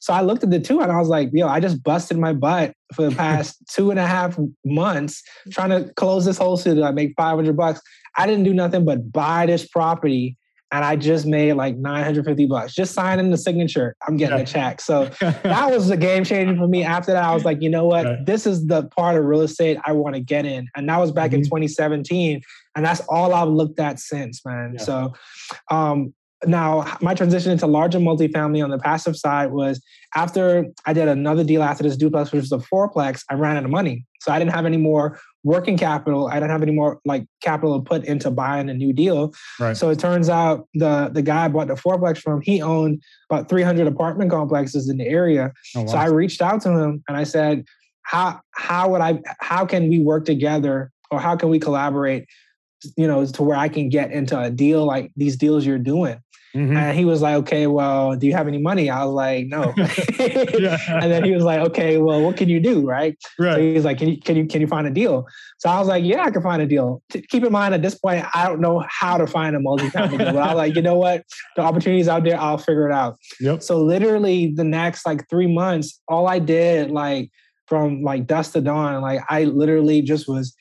So 0.00 0.12
I 0.12 0.20
looked 0.20 0.42
at 0.42 0.50
the 0.50 0.60
two 0.60 0.80
and 0.80 0.90
I 0.90 0.98
was 0.98 1.08
like, 1.08 1.30
yo, 1.32 1.46
I 1.46 1.60
just 1.60 1.82
busted 1.82 2.18
my 2.18 2.32
butt 2.32 2.74
for 2.94 3.08
the 3.08 3.14
past 3.14 3.56
two 3.70 3.90
and 3.90 4.00
a 4.00 4.06
half 4.06 4.38
months 4.64 5.22
trying 5.50 5.70
to 5.70 5.92
close 5.94 6.24
this 6.24 6.38
whole 6.38 6.56
city. 6.56 6.82
I 6.82 6.90
make 6.90 7.14
500 7.16 7.56
bucks. 7.56 7.80
I 8.16 8.26
didn't 8.26 8.44
do 8.44 8.54
nothing 8.54 8.84
but 8.84 9.12
buy 9.12 9.46
this 9.46 9.66
property 9.66 10.36
and 10.72 10.84
I 10.84 10.96
just 10.96 11.26
made 11.26 11.54
like 11.54 11.76
950 11.76 12.46
bucks. 12.46 12.74
Just 12.74 12.94
signing 12.94 13.30
the 13.30 13.36
signature, 13.36 13.96
I'm 14.06 14.16
getting 14.16 14.38
yeah. 14.38 14.44
a 14.44 14.46
check. 14.46 14.80
So 14.80 15.06
that 15.20 15.70
was 15.70 15.90
a 15.90 15.96
game 15.96 16.24
changer 16.24 16.56
for 16.56 16.68
me. 16.68 16.84
After 16.84 17.12
that, 17.12 17.24
I 17.24 17.34
was 17.34 17.44
like, 17.44 17.60
you 17.60 17.70
know 17.70 17.86
what? 17.86 18.06
Right. 18.06 18.26
This 18.26 18.46
is 18.46 18.66
the 18.66 18.84
part 18.84 19.16
of 19.16 19.24
real 19.24 19.42
estate 19.42 19.78
I 19.84 19.92
want 19.92 20.14
to 20.14 20.20
get 20.20 20.46
in. 20.46 20.68
And 20.76 20.88
that 20.88 20.98
was 20.98 21.10
back 21.12 21.30
mm-hmm. 21.30 21.40
in 21.40 21.44
2017. 21.44 22.40
And 22.76 22.84
that's 22.84 23.00
all 23.08 23.34
I've 23.34 23.48
looked 23.48 23.80
at 23.80 23.98
since, 23.98 24.44
man. 24.46 24.74
Yeah. 24.76 24.84
So 24.84 25.14
um, 25.70 26.14
now 26.46 26.96
my 27.00 27.14
transition 27.14 27.52
into 27.52 27.66
larger 27.66 27.98
multifamily 27.98 28.62
on 28.62 28.70
the 28.70 28.78
passive 28.78 29.16
side 29.16 29.50
was 29.50 29.82
after 30.14 30.66
I 30.86 30.92
did 30.92 31.08
another 31.08 31.44
deal 31.44 31.62
after 31.62 31.82
this 31.82 31.96
duplex, 31.96 32.32
which 32.32 32.42
was 32.42 32.52
a 32.52 32.58
fourplex, 32.58 33.24
I 33.28 33.34
ran 33.34 33.56
out 33.56 33.64
of 33.64 33.70
money. 33.70 34.06
So 34.20 34.32
I 34.32 34.38
didn't 34.38 34.52
have 34.52 34.66
any 34.66 34.76
more 34.76 35.18
working 35.42 35.78
capital. 35.78 36.28
I 36.28 36.34
didn't 36.34 36.50
have 36.50 36.62
any 36.62 36.72
more 36.72 37.00
like 37.04 37.26
capital 37.42 37.78
to 37.78 37.84
put 37.84 38.04
into 38.04 38.30
buying 38.30 38.68
a 38.68 38.74
new 38.74 38.92
deal. 38.92 39.32
Right. 39.58 39.76
So 39.76 39.90
it 39.90 39.98
turns 39.98 40.28
out 40.28 40.68
the 40.74 41.10
the 41.12 41.22
guy 41.22 41.46
I 41.46 41.48
bought 41.48 41.68
the 41.68 41.74
fourplex 41.74 42.18
from, 42.18 42.40
he 42.42 42.60
owned 42.60 43.02
about 43.30 43.48
300 43.48 43.86
apartment 43.86 44.30
complexes 44.30 44.88
in 44.88 44.98
the 44.98 45.06
area. 45.06 45.52
Oh, 45.74 45.82
wow. 45.82 45.86
So 45.86 45.98
I 45.98 46.06
reached 46.06 46.42
out 46.42 46.60
to 46.62 46.70
him 46.70 47.02
and 47.08 47.16
I 47.16 47.24
said, 47.24 47.64
how 48.02 48.40
how 48.52 48.88
would 48.90 49.00
I 49.00 49.20
how 49.38 49.64
can 49.64 49.88
we 49.88 50.00
work 50.00 50.24
together 50.24 50.90
or 51.10 51.20
how 51.20 51.36
can 51.36 51.48
we 51.48 51.58
collaborate 51.58 52.26
you 52.96 53.06
know 53.06 53.24
to 53.24 53.42
where 53.42 53.56
I 53.56 53.68
can 53.68 53.88
get 53.88 54.10
into 54.10 54.38
a 54.38 54.50
deal 54.50 54.84
like 54.84 55.12
these 55.16 55.36
deals 55.36 55.64
you're 55.64 55.78
doing 55.78 56.18
Mm-hmm. 56.54 56.76
And 56.76 56.98
he 56.98 57.04
was 57.04 57.22
like, 57.22 57.36
okay, 57.36 57.66
well, 57.66 58.16
do 58.16 58.26
you 58.26 58.32
have 58.32 58.48
any 58.48 58.58
money? 58.58 58.90
I 58.90 59.04
was 59.04 59.14
like, 59.14 59.46
no. 59.46 59.72
And 59.76 61.10
then 61.10 61.24
he 61.24 61.32
was 61.32 61.44
like, 61.44 61.60
okay, 61.68 61.98
well, 61.98 62.20
what 62.22 62.36
can 62.36 62.48
you 62.48 62.60
do? 62.60 62.86
Right. 62.86 63.16
Right. 63.38 63.54
So 63.54 63.60
he's 63.60 63.84
like, 63.84 63.98
can 63.98 64.08
you, 64.08 64.20
can 64.20 64.36
you, 64.36 64.46
can 64.46 64.60
you 64.60 64.66
find 64.66 64.86
a 64.86 64.90
deal? 64.90 65.26
So 65.58 65.68
I 65.68 65.78
was 65.78 65.88
like, 65.88 66.04
yeah, 66.04 66.24
I 66.24 66.30
can 66.30 66.42
find 66.42 66.60
a 66.60 66.66
deal. 66.66 67.02
Keep 67.10 67.44
in 67.44 67.52
mind 67.52 67.74
at 67.74 67.82
this 67.82 67.94
point, 67.94 68.24
I 68.34 68.48
don't 68.48 68.60
know 68.60 68.84
how 68.88 69.16
to 69.16 69.26
find 69.26 69.54
a 69.54 69.60
multi-family 69.60 70.18
deal, 70.18 70.32
but 70.32 70.42
I 70.42 70.48
was 70.48 70.56
like, 70.56 70.74
you 70.74 70.82
know 70.82 70.96
what? 70.96 71.24
The 71.56 71.62
opportunities 71.62 72.08
out 72.08 72.24
there, 72.24 72.38
I'll 72.38 72.58
figure 72.58 72.88
it 72.88 72.92
out. 72.92 73.18
Yep. 73.40 73.62
So 73.62 73.80
literally 73.80 74.52
the 74.52 74.64
next 74.64 75.06
like 75.06 75.28
three 75.28 75.52
months, 75.52 76.00
all 76.08 76.26
I 76.26 76.38
did 76.38 76.90
like 76.90 77.30
from 77.68 78.02
like 78.02 78.26
dusk 78.26 78.52
to 78.54 78.60
dawn, 78.60 79.00
like 79.00 79.20
I 79.28 79.44
literally 79.44 80.02
just 80.02 80.28
was 80.28 80.54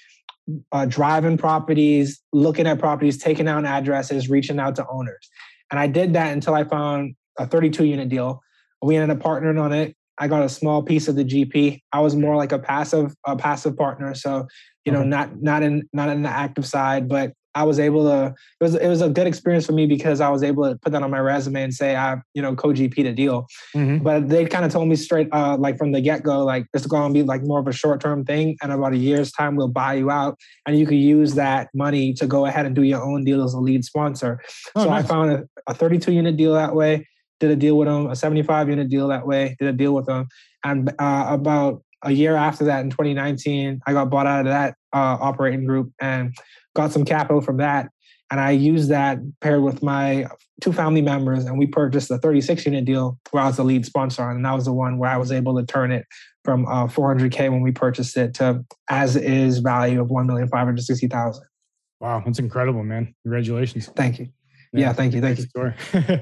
uh, 0.71 0.85
driving 0.85 1.37
properties, 1.37 2.21
looking 2.33 2.67
at 2.67 2.79
properties, 2.79 3.17
taking 3.17 3.45
down 3.45 3.65
addresses, 3.65 4.29
reaching 4.29 4.59
out 4.59 4.75
to 4.75 4.87
owners. 4.87 5.29
And 5.71 5.79
I 5.79 5.87
did 5.87 6.13
that 6.13 6.33
until 6.33 6.53
I 6.53 6.63
found 6.63 7.15
a 7.37 7.45
32 7.45 7.85
unit 7.85 8.09
deal. 8.09 8.41
We 8.81 8.95
ended 8.95 9.15
up 9.15 9.23
partnering 9.23 9.61
on 9.61 9.73
it. 9.73 9.95
I 10.17 10.27
got 10.27 10.43
a 10.43 10.49
small 10.49 10.83
piece 10.83 11.07
of 11.07 11.15
the 11.15 11.23
GP. 11.23 11.81
I 11.93 12.01
was 12.01 12.15
more 12.15 12.35
like 12.35 12.51
a 12.51 12.59
passive, 12.59 13.15
a 13.25 13.35
passive 13.35 13.77
partner. 13.77 14.13
So, 14.13 14.47
you 14.85 14.91
know, 14.91 15.03
not 15.03 15.41
not 15.41 15.63
in 15.63 15.87
not 15.93 16.09
in 16.09 16.23
the 16.23 16.29
active 16.29 16.65
side, 16.65 17.07
but 17.07 17.33
I 17.59 17.63
was 17.63 17.77
able 17.77 18.05
to. 18.05 18.33
It 18.61 18.63
was 18.63 18.75
it 18.75 18.87
was 18.87 19.01
a 19.01 19.09
good 19.09 19.27
experience 19.27 19.65
for 19.65 19.73
me 19.73 19.85
because 19.85 20.21
I 20.21 20.29
was 20.29 20.43
able 20.43 20.63
to 20.69 20.77
put 20.77 20.93
that 20.93 21.03
on 21.03 21.11
my 21.11 21.19
resume 21.19 21.61
and 21.61 21.73
say 21.73 21.93
I 21.93 22.15
you 22.33 22.41
know 22.41 22.55
co 22.55 22.69
GP 22.69 22.95
the 22.95 23.11
deal. 23.11 23.47
Mm-hmm. 23.75 24.01
But 24.01 24.29
they 24.29 24.45
kind 24.45 24.63
of 24.63 24.71
told 24.71 24.87
me 24.87 24.95
straight 24.95 25.27
uh, 25.33 25.57
like 25.57 25.77
from 25.77 25.91
the 25.91 25.99
get 25.99 26.23
go 26.23 26.45
like 26.45 26.67
it's 26.73 26.85
going 26.85 27.13
to 27.13 27.13
be 27.13 27.23
like 27.23 27.43
more 27.43 27.59
of 27.59 27.67
a 27.67 27.73
short 27.73 27.99
term 27.99 28.23
thing, 28.23 28.55
and 28.63 28.71
about 28.71 28.93
a 28.93 28.97
year's 28.97 29.33
time 29.33 29.57
we'll 29.57 29.67
buy 29.67 29.95
you 29.95 30.09
out, 30.09 30.37
and 30.65 30.79
you 30.79 30.85
could 30.85 30.99
use 30.99 31.33
that 31.33 31.67
money 31.73 32.13
to 32.13 32.25
go 32.25 32.45
ahead 32.45 32.65
and 32.65 32.75
do 32.75 32.83
your 32.83 33.03
own 33.03 33.25
deal 33.25 33.43
as 33.43 33.53
a 33.53 33.59
lead 33.59 33.83
sponsor. 33.83 34.39
Oh, 34.75 34.83
so 34.83 34.89
nice. 34.89 35.03
I 35.03 35.07
found 35.07 35.31
a, 35.31 35.43
a 35.67 35.73
32 35.73 36.13
unit 36.13 36.37
deal 36.37 36.53
that 36.53 36.73
way. 36.73 37.05
Did 37.41 37.51
a 37.51 37.57
deal 37.57 37.77
with 37.77 37.89
them, 37.89 38.07
a 38.07 38.15
75 38.15 38.69
unit 38.69 38.87
deal 38.89 39.09
that 39.09 39.27
way. 39.27 39.57
Did 39.59 39.67
a 39.67 39.73
deal 39.73 39.93
with 39.93 40.05
them, 40.05 40.29
and 40.63 40.89
uh, 40.97 41.25
about 41.27 41.83
a 42.03 42.11
year 42.11 42.35
after 42.35 42.63
that 42.65 42.79
in 42.81 42.89
2019, 42.89 43.81
I 43.85 43.91
got 43.91 44.09
bought 44.09 44.27
out 44.27 44.39
of 44.39 44.45
that 44.45 44.75
uh, 44.93 45.17
operating 45.19 45.65
group 45.65 45.91
and 45.99 46.33
got 46.75 46.91
some 46.91 47.05
capital 47.05 47.41
from 47.41 47.57
that. 47.57 47.89
And 48.31 48.39
I 48.39 48.51
used 48.51 48.89
that 48.89 49.19
paired 49.41 49.63
with 49.63 49.81
my 49.81 50.27
two 50.61 50.71
family 50.71 51.01
members, 51.01 51.45
and 51.45 51.57
we 51.57 51.65
purchased 51.65 52.11
a 52.11 52.19
36 52.19 52.65
unit 52.65 52.85
deal 52.85 53.17
where 53.31 53.43
I 53.43 53.47
was 53.47 53.57
the 53.57 53.63
lead 53.63 53.85
sponsor 53.85 54.23
on. 54.23 54.35
And 54.35 54.45
that 54.45 54.53
was 54.53 54.65
the 54.65 54.73
one 54.73 54.99
where 54.99 55.09
I 55.09 55.17
was 55.17 55.31
able 55.31 55.57
to 55.59 55.65
turn 55.65 55.91
it 55.91 56.05
from 56.43 56.67
uh, 56.67 56.87
400K 56.87 57.51
when 57.51 57.61
we 57.61 57.71
purchased 57.71 58.15
it 58.17 58.35
to 58.35 58.63
as 58.89 59.15
is 59.15 59.59
value 59.59 59.99
of 60.01 60.09
1,560,000. 60.09 61.39
Wow, 61.99 62.23
that's 62.25 62.39
incredible, 62.39 62.83
man. 62.83 63.13
Congratulations. 63.23 63.87
Thank 63.95 64.19
you. 64.19 64.29
Yeah, 64.73 64.79
yeah 64.79 64.93
thank 64.93 65.13
you. 65.13 65.21
Thank 65.21 65.39
you. 65.39 65.45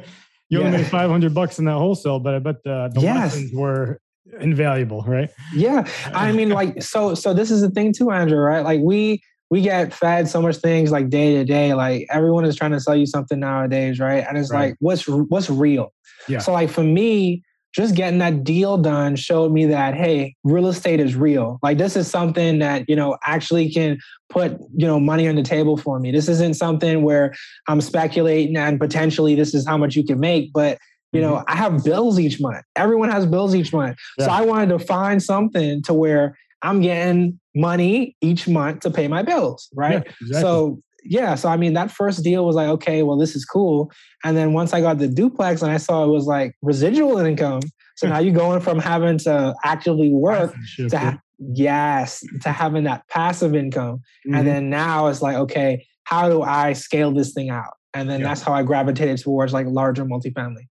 you 0.49 0.60
only 0.60 0.71
yeah. 0.71 0.77
made 0.77 0.88
500 0.88 1.33
bucks 1.33 1.60
in 1.60 1.65
that 1.65 1.73
wholesale, 1.73 2.19
but 2.19 2.33
I 2.33 2.39
bet 2.39 2.63
the, 2.63 2.89
the 2.93 3.01
yes. 3.01 3.36
lessons 3.36 3.53
were 3.53 3.99
invaluable, 4.39 5.03
right? 5.03 5.29
Yeah. 5.53 5.88
I 6.13 6.31
mean, 6.31 6.49
like, 6.49 6.81
so, 6.81 7.15
so 7.15 7.33
this 7.33 7.51
is 7.51 7.62
the 7.62 7.69
thing 7.69 7.93
too, 7.93 8.12
Andrew, 8.12 8.39
right? 8.39 8.62
Like 8.62 8.79
we, 8.81 9.21
we 9.49 9.62
get 9.62 9.93
fed 9.93 10.27
so 10.27 10.41
much 10.41 10.57
things 10.57 10.91
like 10.91 11.10
day 11.10 11.36
to 11.36 11.45
day. 11.45 11.73
Like 11.73 12.07
everyone 12.10 12.45
is 12.45 12.55
trying 12.55 12.71
to 12.71 12.79
sell 12.79 12.95
you 12.95 13.05
something 13.05 13.39
nowadays, 13.39 13.99
right? 13.99 14.25
And 14.27 14.38
it's 14.38 14.51
right. 14.51 14.69
like, 14.69 14.75
what's 14.79 15.07
what's 15.07 15.49
real? 15.49 15.93
Yeah. 16.27 16.39
So 16.39 16.51
like 16.51 16.69
for 16.69 16.83
me, 16.83 17.43
just 17.73 17.95
getting 17.95 18.19
that 18.19 18.43
deal 18.43 18.77
done 18.77 19.15
showed 19.15 19.51
me 19.51 19.65
that 19.67 19.93
hey, 19.93 20.36
real 20.43 20.67
estate 20.67 20.99
is 20.99 21.15
real. 21.15 21.60
Like 21.62 21.77
this 21.77 21.95
is 21.95 22.10
something 22.10 22.60
that 22.60 22.89
you 22.89 22.95
know 22.95 23.17
actually 23.23 23.69
can 23.71 23.99
put 24.29 24.60
you 24.75 24.88
know 24.88 24.99
money 24.99 25.27
on 25.27 25.36
the 25.36 25.43
table 25.43 25.77
for 25.77 25.99
me. 25.99 26.12
This 26.12 26.27
isn't 26.27 26.55
something 26.55 27.03
where 27.03 27.33
I'm 27.67 27.79
speculating 27.79 28.57
and 28.57 28.79
potentially 28.79 29.36
this 29.36 29.53
is 29.53 29.65
how 29.65 29.77
much 29.77 29.95
you 29.95 30.03
can 30.03 30.19
make, 30.19 30.51
but 30.53 30.77
you 31.13 31.21
know, 31.21 31.36
mm-hmm. 31.36 31.51
I 31.51 31.55
have 31.55 31.83
bills 31.86 32.19
each 32.19 32.41
month. 32.41 32.65
Everyone 32.75 33.10
has 33.10 33.25
bills 33.25 33.55
each 33.55 33.71
month. 33.71 33.97
Yeah. 34.17 34.25
So 34.25 34.31
I 34.31 34.41
wanted 34.41 34.77
to 34.77 34.79
find 34.79 35.23
something 35.23 35.81
to 35.83 35.93
where 35.93 36.38
I'm 36.62 36.82
getting 36.82 37.39
money 37.56 38.15
each 38.22 38.48
month 38.48 38.82
to 38.82 38.91
pay 38.91 39.08
my 39.08 39.22
bills, 39.22 39.70
right? 39.76 40.04
Yeah, 40.06 40.13
exactly. 40.22 40.41
So 40.41 40.82
yeah, 41.04 41.36
so 41.36 41.50
I 41.50 41.58
mean 41.58 41.74
that 41.74 41.91
first 41.91 42.24
deal 42.24 42.46
was 42.46 42.56
like, 42.56 42.67
okay, 42.70 43.04
well 43.04 43.17
this 43.17 43.36
is 43.36 43.46
cool. 43.46 43.91
And 44.24 44.36
then 44.36 44.54
once 44.54 44.74
I 44.74 44.82
got 44.82 44.98
the 44.98 45.08
duplex 45.08 45.62
and 45.62 45.72
I 45.72 45.78
saw 45.78 46.04
it 46.04 46.08
was 46.08 46.26
like 46.26 46.56
residual 46.62 47.17
income, 47.20 47.62
so 47.96 48.08
now 48.08 48.20
you're 48.20 48.34
going 48.34 48.62
from 48.62 48.80
having 48.80 49.17
to 49.20 49.56
actively 49.63 50.12
work 50.13 50.54
to 50.89 50.98
ha- 50.98 51.20
yes, 51.39 52.24
to 52.41 52.52
having 52.52 52.84
that 52.84 53.08
passive 53.10 53.56
income. 53.56 53.98
Mm-hmm. 54.28 54.36
And 54.36 54.48
then 54.48 54.70
now 54.70 55.08
it's 55.08 55.22
like, 55.22 55.36
okay, 55.36 55.86
how 56.04 56.30
do 56.30 56.41
I 56.41 56.74
scale 56.74 57.12
this 57.12 57.34
thing 57.34 57.50
out? 57.50 57.74
And 57.93 58.10
then 58.10 58.20
yeah. 58.20 58.28
that's 58.28 58.41
how 58.41 58.54
I 58.54 58.63
gravitated 58.63 59.17
towards 59.20 59.54
like 59.54 59.65
larger 59.67 60.06
multifamily. 60.06 60.67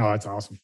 Oh, 0.00 0.10
that's 0.10 0.26
awesome. 0.26 0.58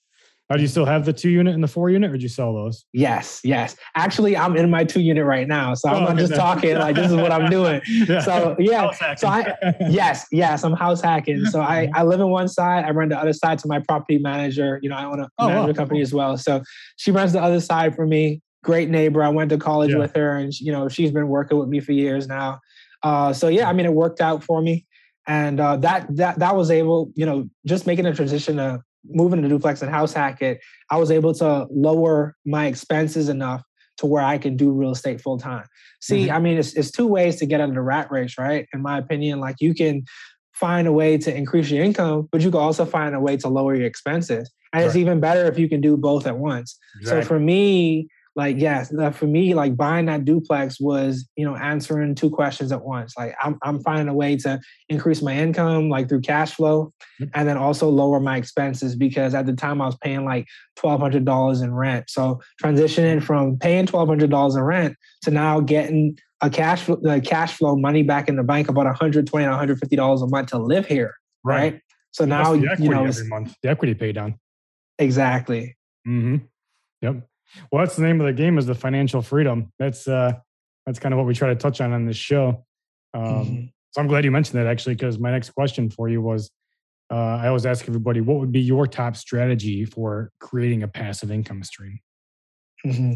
Oh, 0.51 0.57
do 0.57 0.63
you 0.63 0.69
still 0.69 0.87
have 0.87 1.05
the 1.05 1.13
two 1.13 1.29
unit 1.29 1.55
and 1.55 1.63
the 1.63 1.69
four 1.69 1.91
unit, 1.91 2.09
or 2.09 2.15
did 2.15 2.23
you 2.23 2.29
sell 2.31 2.55
those? 2.55 2.87
Yes, 2.95 3.41
yes. 3.45 3.77
Actually, 3.97 4.35
I'm 4.35 4.57
in 4.57 4.71
my 4.71 4.83
two 4.83 5.03
unit 5.03 5.27
right 5.27 5.47
now, 5.47 5.75
so 5.75 5.91
I'm 5.91 6.03
oh, 6.03 6.07
not 6.07 6.17
just 6.17 6.35
talking 6.35 6.75
like 6.79 6.97
this 6.97 7.11
is 7.11 7.17
what 7.17 7.31
I'm 7.31 7.51
doing. 7.51 7.83
yeah. 7.87 8.21
So 8.23 8.57
yeah, 8.59 9.15
so 9.15 9.29
I 9.29 9.55
yes, 9.91 10.27
yes, 10.33 10.65
I'm 10.65 10.73
house 10.73 11.03
hacking. 11.03 11.45
So 11.47 11.61
I 11.61 11.91
I 11.95 12.03
live 12.03 12.21
in 12.21 12.29
one 12.29 12.49
side, 12.49 12.87
I 12.87 12.93
run 12.93 13.11
the 13.11 13.19
other 13.19 13.35
side 13.35 13.59
to 13.59 13.69
my 13.69 13.81
property 13.81 14.17
manager. 14.19 14.79
You 14.83 14.89
know, 14.89 14.97
I 14.97 15.05
own 15.05 15.21
a 15.21 15.29
oh, 15.39 15.49
manager 15.49 15.67
wow. 15.67 15.73
company 15.75 16.01
as 16.01 16.15
well, 16.15 16.39
so 16.39 16.63
she 16.97 17.11
runs 17.11 17.35
the 17.35 17.43
other 17.43 17.61
side 17.61 17.95
for 17.95 18.07
me. 18.07 18.41
Great 18.65 18.89
neighbor. 18.89 19.23
I 19.23 19.29
went 19.29 19.51
to 19.51 19.59
college 19.59 19.91
yeah. 19.91 19.99
with 19.99 20.17
her, 20.17 20.39
and 20.39 20.59
you 20.59 20.73
know 20.73 20.89
she's 20.89 21.11
been 21.11 21.29
working 21.29 21.59
with 21.59 21.69
me 21.69 21.81
for 21.81 21.93
years 21.93 22.27
now. 22.27 22.61
Uh, 23.03 23.35
so 23.35 23.49
yeah, 23.49 23.69
I 23.69 23.75
mean 23.75 23.85
it 23.85 23.93
worked 23.93 24.23
out 24.23 24.43
for 24.43 24.63
me. 24.63 24.87
and 25.27 25.61
uh, 25.61 25.77
that 25.77 26.07
that 26.17 26.39
that 26.39 26.57
was 26.57 26.71
able, 26.71 27.13
you 27.15 27.27
know, 27.27 27.51
just 27.67 27.87
making 27.87 28.07
a 28.07 28.15
transition 28.15 28.57
to 28.57 28.83
moving 29.05 29.43
to 29.43 29.49
duplex 29.49 29.83
and 29.83 29.91
house 29.91 30.13
hack 30.13 30.43
it, 30.43 30.61
I 30.91 30.97
was 30.97 31.11
able 31.11 31.35
to 31.35 31.67
lower 31.71 32.37
my 32.45 32.67
expenses 32.67 33.29
enough 33.29 33.63
to 33.99 34.07
where 34.07 34.23
I 34.23 34.39
can 34.39 34.57
do 34.57 34.71
real 34.71 34.93
estate 34.93 35.21
full 35.21 35.39
time. 35.39 35.65
See, 36.01 36.27
mm-hmm. 36.27 36.37
I 36.37 36.39
mean, 36.39 36.59
it's, 36.59 36.75
it's 36.75 36.91
two 36.91 37.07
ways 37.07 37.37
to 37.37 37.47
get 37.47 37.61
out 37.61 37.69
of 37.69 37.75
the 37.75 37.81
rat 37.81 38.11
race, 38.11 38.39
right? 38.39 38.67
In 38.73 38.81
my 38.81 38.99
opinion, 38.99 39.41
like 39.41 39.57
you 39.61 39.75
can 39.75 40.05
find 40.53 40.87
a 40.89 40.93
way 40.93 41.19
to 41.19 41.35
increase 41.35 41.71
your 41.71 41.85
income, 41.85 42.29
but 42.31 42.41
you 42.41 42.51
can 42.51 42.61
also 42.61 42.85
find 42.85 43.15
a 43.15 43.21
way 43.21 43.37
to 43.37 43.49
lower 43.49 43.75
your 43.75 43.87
expenses. 43.87 44.51
And 44.73 44.81
right. 44.81 44.87
it's 44.87 44.97
even 44.97 45.21
better 45.21 45.47
if 45.47 45.59
you 45.59 45.69
can 45.69 45.81
do 45.81 45.97
both 45.97 46.27
at 46.27 46.39
once. 46.39 46.79
So 47.03 47.23
for 47.23 47.39
me, 47.41 48.09
like 48.39 48.57
yes 48.57 48.95
for 49.15 49.27
me 49.27 49.53
like 49.53 49.77
buying 49.77 50.07
that 50.07 50.25
duplex 50.25 50.79
was 50.81 51.29
you 51.37 51.45
know 51.45 51.57
answering 51.57 52.15
two 52.15 52.31
questions 52.31 52.71
at 52.71 52.85
once. 52.85 53.15
Like 53.19 53.35
i'm, 53.43 53.59
I'm 53.63 53.83
finding 53.83 54.09
a 54.09 54.15
way 54.15 54.37
to 54.39 54.61
increase 54.89 55.21
my 55.21 55.37
income 55.37 55.91
like 55.91 56.09
through 56.09 56.21
cash 56.21 56.55
flow 56.55 56.93
and 57.35 57.49
then 57.49 57.57
also 57.57 57.89
lower 57.89 58.21
my 58.21 58.37
expenses 58.37 58.95
because 58.95 59.35
at 59.35 59.45
the 59.45 59.53
time 59.53 59.83
i 59.83 59.87
was 59.87 59.97
paying 59.97 60.25
like 60.25 60.47
$1200 60.79 61.63
in 61.63 61.75
rent. 61.75 62.09
So 62.09 62.41
transitioning 62.63 63.21
from 63.21 63.59
paying 63.59 63.87
$1200 63.87 64.57
in 64.57 64.63
rent 64.63 64.97
to 65.25 65.33
now 65.33 65.59
getting 65.59 66.17
a 66.41 66.49
cash 66.49 66.83
flow 66.83 67.01
the 67.03 67.21
cash 67.21 67.55
flow 67.55 67.75
money 67.75 68.05
back 68.05 68.29
in 68.29 68.37
the 68.37 68.45
bank 68.45 68.69
about 68.69 68.87
120 68.87 69.45
$150 69.45 70.23
a 70.23 70.27
month 70.29 70.49
to 70.51 70.59
live 70.59 70.87
here 70.87 71.17
right, 71.43 71.73
right? 71.73 71.83
so 72.13 72.25
now 72.25 72.53
you 72.53 72.89
know 72.89 73.05
every 73.05 73.27
month 73.27 73.57
the 73.65 73.69
equity 73.69 73.95
pay 73.95 74.13
down. 74.13 74.39
Exactly. 75.01 75.77
Mm-hmm. 76.07 76.37
Yep 77.03 77.29
well, 77.71 77.85
that's 77.85 77.97
the 77.97 78.03
name 78.03 78.21
of 78.21 78.27
the 78.27 78.33
game 78.33 78.59
is 78.59 78.67
the 78.67 78.75
financial 78.75 79.23
freedom. 79.23 79.73
That's 79.79 80.07
uh, 80.07 80.33
that's 80.87 80.99
kind 80.99 81.13
of 81.13 81.19
what 81.19 81.27
we 81.27 81.35
try 81.35 81.49
to 81.49 81.57
touch 81.57 81.81
on 81.81 81.93
on 81.93 82.07
this 82.07 82.17
show. 82.17 82.65
Um, 83.15 83.23
mm-hmm. 83.23 83.65
So 83.93 84.01
I'm 84.01 84.07
glad 84.07 84.25
you 84.25 84.31
mentioned 84.31 84.59
that 84.59 84.67
actually, 84.67 84.95
because 84.95 85.19
my 85.19 85.31
next 85.31 85.51
question 85.51 85.91
for 85.91 86.09
you 86.09 86.21
was, 86.21 86.51
uh, 87.11 87.39
I 87.43 87.49
always 87.49 87.67
ask 87.67 87.89
everybody, 87.89 88.21
what 88.21 88.39
would 88.39 88.53
be 88.53 88.61
your 88.61 88.87
top 88.87 89.17
strategy 89.17 89.85
for 89.85 90.31
creating 90.41 90.83
a 90.83 90.89
passive 90.89 91.31
income 91.31 91.63
stream? 91.65 91.99
Mm-hmm. 92.87 93.15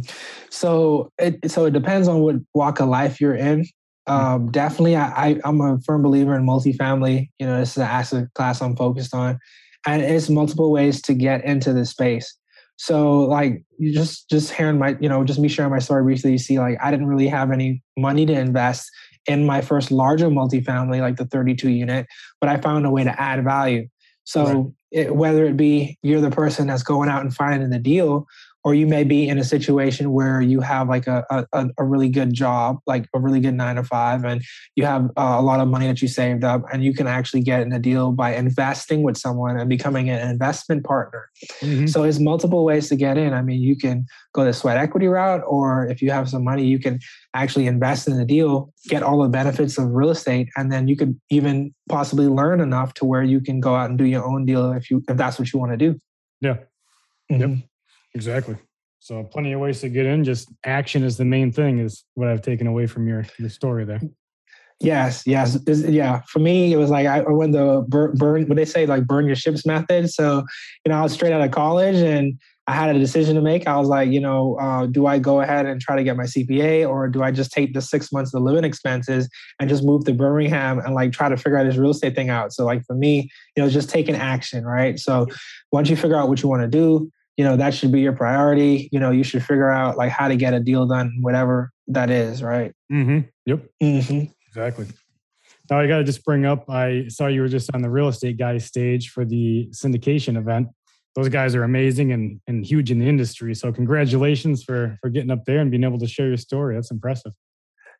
So 0.50 1.10
it 1.18 1.50
so 1.50 1.66
it 1.66 1.72
depends 1.72 2.08
on 2.08 2.20
what 2.20 2.36
walk 2.54 2.80
of 2.80 2.88
life 2.88 3.20
you're 3.20 3.34
in. 3.34 3.64
Mm-hmm. 4.08 4.12
Um, 4.12 4.50
definitely, 4.50 4.96
I, 4.96 5.38
I 5.44 5.48
am 5.48 5.60
a 5.60 5.78
firm 5.84 6.02
believer 6.02 6.34
in 6.34 6.44
multifamily. 6.44 7.28
You 7.38 7.46
know, 7.46 7.60
this 7.60 7.72
is 7.72 7.76
an 7.76 7.82
asset 7.84 8.28
class 8.34 8.60
I'm 8.60 8.74
focused 8.74 9.14
on, 9.14 9.38
and 9.86 10.02
it's 10.02 10.28
multiple 10.28 10.72
ways 10.72 11.00
to 11.02 11.14
get 11.14 11.44
into 11.44 11.72
this 11.72 11.90
space. 11.90 12.36
So 12.82 13.20
like 13.20 13.62
you 13.78 13.94
just 13.94 14.28
just 14.28 14.52
hearing 14.52 14.76
my 14.76 14.96
you 15.00 15.08
know 15.08 15.22
just 15.22 15.38
me 15.38 15.46
sharing 15.46 15.70
my 15.70 15.78
story 15.78 16.02
briefly, 16.02 16.32
you 16.32 16.38
see 16.38 16.58
like 16.58 16.78
I 16.82 16.90
didn't 16.90 17.06
really 17.06 17.28
have 17.28 17.52
any 17.52 17.80
money 17.96 18.26
to 18.26 18.32
invest 18.32 18.90
in 19.28 19.46
my 19.46 19.60
first 19.60 19.92
larger 19.92 20.26
multifamily 20.30 21.00
like 21.00 21.14
the 21.14 21.26
32 21.26 21.70
unit, 21.70 22.08
but 22.40 22.50
I 22.50 22.56
found 22.56 22.84
a 22.84 22.90
way 22.90 23.04
to 23.04 23.20
add 23.22 23.44
value. 23.44 23.86
So 24.24 24.44
right. 24.44 24.66
it, 24.90 25.14
whether 25.14 25.44
it 25.44 25.56
be 25.56 25.96
you're 26.02 26.20
the 26.20 26.32
person 26.32 26.66
that's 26.66 26.82
going 26.82 27.08
out 27.08 27.22
and 27.22 27.32
finding 27.32 27.70
the 27.70 27.78
deal, 27.78 28.26
or 28.64 28.74
you 28.74 28.86
may 28.86 29.04
be 29.04 29.28
in 29.28 29.38
a 29.38 29.44
situation 29.44 30.12
where 30.12 30.40
you 30.40 30.60
have 30.60 30.88
like 30.88 31.06
a, 31.06 31.24
a, 31.52 31.68
a, 31.78 31.84
really 31.84 32.08
good 32.08 32.32
job 32.32 32.78
like 32.86 33.06
a 33.14 33.18
really 33.18 33.40
good 33.40 33.54
nine 33.54 33.76
to 33.76 33.82
five 33.82 34.24
and 34.24 34.42
you 34.76 34.84
have 34.84 35.06
uh, 35.16 35.36
a 35.38 35.42
lot 35.42 35.60
of 35.60 35.68
money 35.68 35.86
that 35.86 36.00
you 36.00 36.08
saved 36.08 36.44
up 36.44 36.62
and 36.72 36.84
you 36.84 36.94
can 36.94 37.06
actually 37.06 37.42
get 37.42 37.60
in 37.60 37.72
a 37.72 37.78
deal 37.78 38.12
by 38.12 38.34
investing 38.34 39.02
with 39.02 39.16
someone 39.16 39.58
and 39.58 39.68
becoming 39.68 40.08
an 40.08 40.28
investment 40.30 40.84
partner. 40.84 41.28
Mm-hmm. 41.60 41.86
so 41.86 42.02
there's 42.02 42.20
multiple 42.20 42.64
ways 42.64 42.88
to 42.88 42.96
get 42.96 43.18
in. 43.18 43.34
I 43.34 43.42
mean 43.42 43.60
you 43.60 43.76
can 43.76 44.06
go 44.32 44.44
the 44.44 44.52
sweat 44.52 44.76
equity 44.76 45.08
route 45.08 45.42
or 45.46 45.86
if 45.86 46.00
you 46.00 46.10
have 46.10 46.28
some 46.28 46.44
money 46.44 46.64
you 46.64 46.78
can 46.78 47.00
actually 47.34 47.66
invest 47.66 48.06
in 48.08 48.16
the 48.16 48.24
deal 48.24 48.72
get 48.88 49.02
all 49.02 49.22
the 49.22 49.28
benefits 49.28 49.78
of 49.78 49.90
real 49.90 50.10
estate 50.10 50.48
and 50.56 50.70
then 50.70 50.88
you 50.88 50.96
could 50.96 51.18
even 51.30 51.74
possibly 51.88 52.26
learn 52.26 52.60
enough 52.60 52.94
to 52.94 53.04
where 53.04 53.22
you 53.22 53.40
can 53.40 53.60
go 53.60 53.74
out 53.74 53.90
and 53.90 53.98
do 53.98 54.04
your 54.04 54.24
own 54.24 54.46
deal 54.46 54.72
if 54.72 54.90
you 54.90 55.02
if 55.08 55.16
that's 55.16 55.38
what 55.38 55.52
you 55.52 55.58
want 55.58 55.72
to 55.72 55.76
do. 55.76 55.98
Yeah. 56.40 56.56
Mm-hmm. 57.30 57.40
yep 57.40 57.68
Exactly. 58.14 58.56
So 59.00 59.24
plenty 59.24 59.52
of 59.52 59.60
ways 59.60 59.80
to 59.80 59.88
get 59.88 60.06
in. 60.06 60.22
Just 60.22 60.52
action 60.64 61.02
is 61.02 61.16
the 61.16 61.24
main 61.24 61.50
thing. 61.50 61.80
Is 61.80 62.04
what 62.14 62.28
I've 62.28 62.42
taken 62.42 62.66
away 62.66 62.86
from 62.86 63.08
your 63.08 63.24
your 63.38 63.48
story 63.48 63.84
there. 63.84 64.00
Yes, 64.80 65.22
yes, 65.26 65.58
yeah. 65.66 66.22
For 66.28 66.40
me, 66.40 66.72
it 66.72 66.76
was 66.76 66.90
like 66.90 67.06
I 67.06 67.20
went 67.20 67.52
the 67.52 67.84
burn, 67.88 68.16
burn. 68.16 68.46
What 68.48 68.56
they 68.56 68.64
say, 68.64 68.84
like 68.84 69.06
burn 69.06 69.26
your 69.26 69.36
ships 69.36 69.64
method. 69.64 70.10
So, 70.10 70.44
you 70.84 70.90
know, 70.90 70.98
I 70.98 71.02
was 71.02 71.12
straight 71.12 71.32
out 71.32 71.40
of 71.40 71.52
college 71.52 71.96
and 71.96 72.38
I 72.66 72.72
had 72.72 72.94
a 72.94 72.98
decision 72.98 73.34
to 73.36 73.42
make. 73.42 73.66
I 73.66 73.76
was 73.76 73.88
like, 73.88 74.10
you 74.10 74.20
know, 74.20 74.56
uh, 74.60 74.86
do 74.86 75.06
I 75.06 75.18
go 75.18 75.40
ahead 75.40 75.66
and 75.66 75.80
try 75.80 75.96
to 75.96 76.04
get 76.04 76.16
my 76.16 76.24
CPA, 76.24 76.88
or 76.88 77.08
do 77.08 77.22
I 77.22 77.30
just 77.30 77.52
take 77.52 77.74
the 77.74 77.80
six 77.80 78.12
months 78.12 78.32
of 78.32 78.40
the 78.40 78.44
living 78.44 78.64
expenses 78.64 79.28
and 79.58 79.68
just 79.68 79.84
move 79.84 80.04
to 80.04 80.14
Birmingham 80.14 80.78
and 80.78 80.94
like 80.94 81.12
try 81.12 81.28
to 81.28 81.36
figure 81.36 81.58
out 81.58 81.64
this 81.64 81.76
real 81.76 81.90
estate 81.90 82.14
thing 82.14 82.30
out? 82.30 82.52
So, 82.52 82.64
like 82.64 82.84
for 82.84 82.94
me, 82.94 83.30
you 83.56 83.62
know, 83.62 83.68
just 83.68 83.88
taking 83.90 84.14
action, 84.14 84.64
right? 84.64 84.98
So, 84.98 85.26
once 85.72 85.90
you 85.90 85.96
figure 85.96 86.16
out 86.16 86.28
what 86.28 86.42
you 86.42 86.48
want 86.48 86.62
to 86.62 86.68
do, 86.68 87.10
you 87.36 87.44
know 87.44 87.56
that 87.56 87.74
should 87.74 87.92
be 87.92 88.00
your 88.00 88.12
priority. 88.12 88.88
You 88.92 89.00
know 89.00 89.10
you 89.10 89.24
should 89.24 89.42
figure 89.42 89.70
out 89.70 89.96
like 89.96 90.10
how 90.10 90.28
to 90.28 90.36
get 90.36 90.54
a 90.54 90.60
deal 90.60 90.86
done 90.86 91.18
whatever 91.20 91.72
that 91.88 92.10
is 92.10 92.42
right? 92.42 92.72
Mm-hmm. 92.92 93.20
Yep. 93.46 93.66
Mm-hmm. 93.82 94.24
exactly. 94.48 94.86
Now 95.70 95.80
i 95.80 95.86
gotta 95.86 96.04
just 96.04 96.24
bring 96.24 96.44
up 96.44 96.68
i 96.68 97.06
saw 97.08 97.28
you 97.28 97.40
were 97.40 97.48
just 97.48 97.70
on 97.74 97.82
the 97.82 97.88
real 97.90 98.08
estate 98.08 98.36
guys 98.36 98.64
stage 98.66 99.10
for 99.10 99.24
the 99.24 99.68
syndication 99.70 100.36
event. 100.36 100.68
Those 101.14 101.28
guys 101.28 101.54
are 101.54 101.64
amazing 101.64 102.12
and, 102.12 102.40
and 102.46 102.64
huge 102.64 102.90
in 102.90 102.98
the 102.98 103.08
industry 103.08 103.54
so 103.54 103.72
congratulations 103.72 104.62
for 104.62 104.96
for 105.00 105.08
getting 105.08 105.30
up 105.30 105.44
there 105.44 105.58
and 105.58 105.70
being 105.70 105.84
able 105.84 105.98
to 105.98 106.08
share 106.08 106.28
your 106.28 106.36
story. 106.36 106.74
That's 106.74 106.90
impressive. 106.90 107.32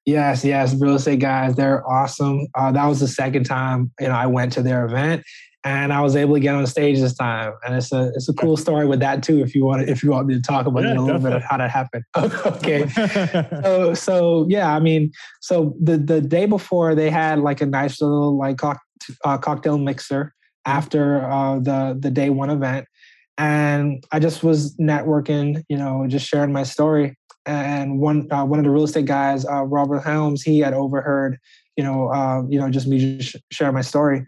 Yes, 0.04 0.44
yes, 0.44 0.74
real 0.74 0.96
estate 0.96 1.20
guys, 1.20 1.54
they're 1.54 1.88
awesome. 1.88 2.48
Uh, 2.56 2.72
that 2.72 2.86
was 2.86 2.98
the 2.98 3.08
second 3.08 3.44
time 3.44 3.92
you 4.00 4.08
know 4.08 4.14
I 4.14 4.26
went 4.26 4.52
to 4.54 4.62
their 4.62 4.84
event, 4.84 5.22
and 5.64 5.92
I 5.92 6.00
was 6.00 6.16
able 6.16 6.34
to 6.34 6.40
get 6.40 6.54
on 6.54 6.66
stage 6.66 6.98
this 6.98 7.14
time. 7.14 7.52
And 7.64 7.76
it's 7.76 7.92
a 7.92 8.10
it's 8.14 8.28
a 8.28 8.32
cool 8.32 8.56
story 8.56 8.86
with 8.86 9.00
that 9.00 9.22
too. 9.22 9.40
If 9.40 9.54
you 9.54 9.64
want 9.64 9.86
to, 9.86 9.90
if 9.90 10.02
you 10.02 10.10
want 10.10 10.26
me 10.26 10.34
to 10.34 10.40
talk 10.40 10.66
about 10.66 10.82
yeah, 10.82 10.92
it 10.92 10.96
a 10.96 11.00
little 11.00 11.20
bit 11.20 11.32
of 11.32 11.42
how 11.42 11.56
that 11.56 11.70
happened. 11.70 12.04
okay. 12.16 12.88
so 13.62 13.94
so 13.94 14.46
yeah, 14.48 14.74
I 14.74 14.80
mean, 14.80 15.12
so 15.40 15.76
the 15.80 15.98
the 15.98 16.20
day 16.20 16.46
before 16.46 16.94
they 16.94 17.10
had 17.10 17.38
like 17.38 17.60
a 17.60 17.66
nice 17.66 18.00
little 18.00 18.36
like 18.36 18.58
cock, 18.58 18.80
uh, 19.24 19.38
cocktail 19.38 19.78
mixer 19.78 20.34
after 20.64 21.24
uh, 21.30 21.58
the 21.60 21.96
the 21.98 22.10
day 22.10 22.30
one 22.30 22.50
event, 22.50 22.86
and 23.38 24.02
I 24.10 24.18
just 24.18 24.42
was 24.42 24.76
networking, 24.78 25.62
you 25.68 25.76
know, 25.76 26.06
just 26.08 26.26
sharing 26.26 26.52
my 26.52 26.64
story. 26.64 27.16
And 27.46 28.00
one 28.00 28.30
uh, 28.32 28.44
one 28.44 28.58
of 28.58 28.64
the 28.64 28.70
real 28.70 28.84
estate 28.84 29.06
guys, 29.06 29.44
uh, 29.46 29.62
Robert 29.62 30.00
Helms, 30.00 30.42
he 30.42 30.60
had 30.60 30.74
overheard, 30.74 31.38
you 31.76 31.84
know, 31.84 32.08
uh, 32.08 32.42
you 32.48 32.58
know, 32.58 32.68
just 32.68 32.88
me 32.88 33.16
just 33.18 33.36
share 33.52 33.70
my 33.70 33.80
story 33.80 34.26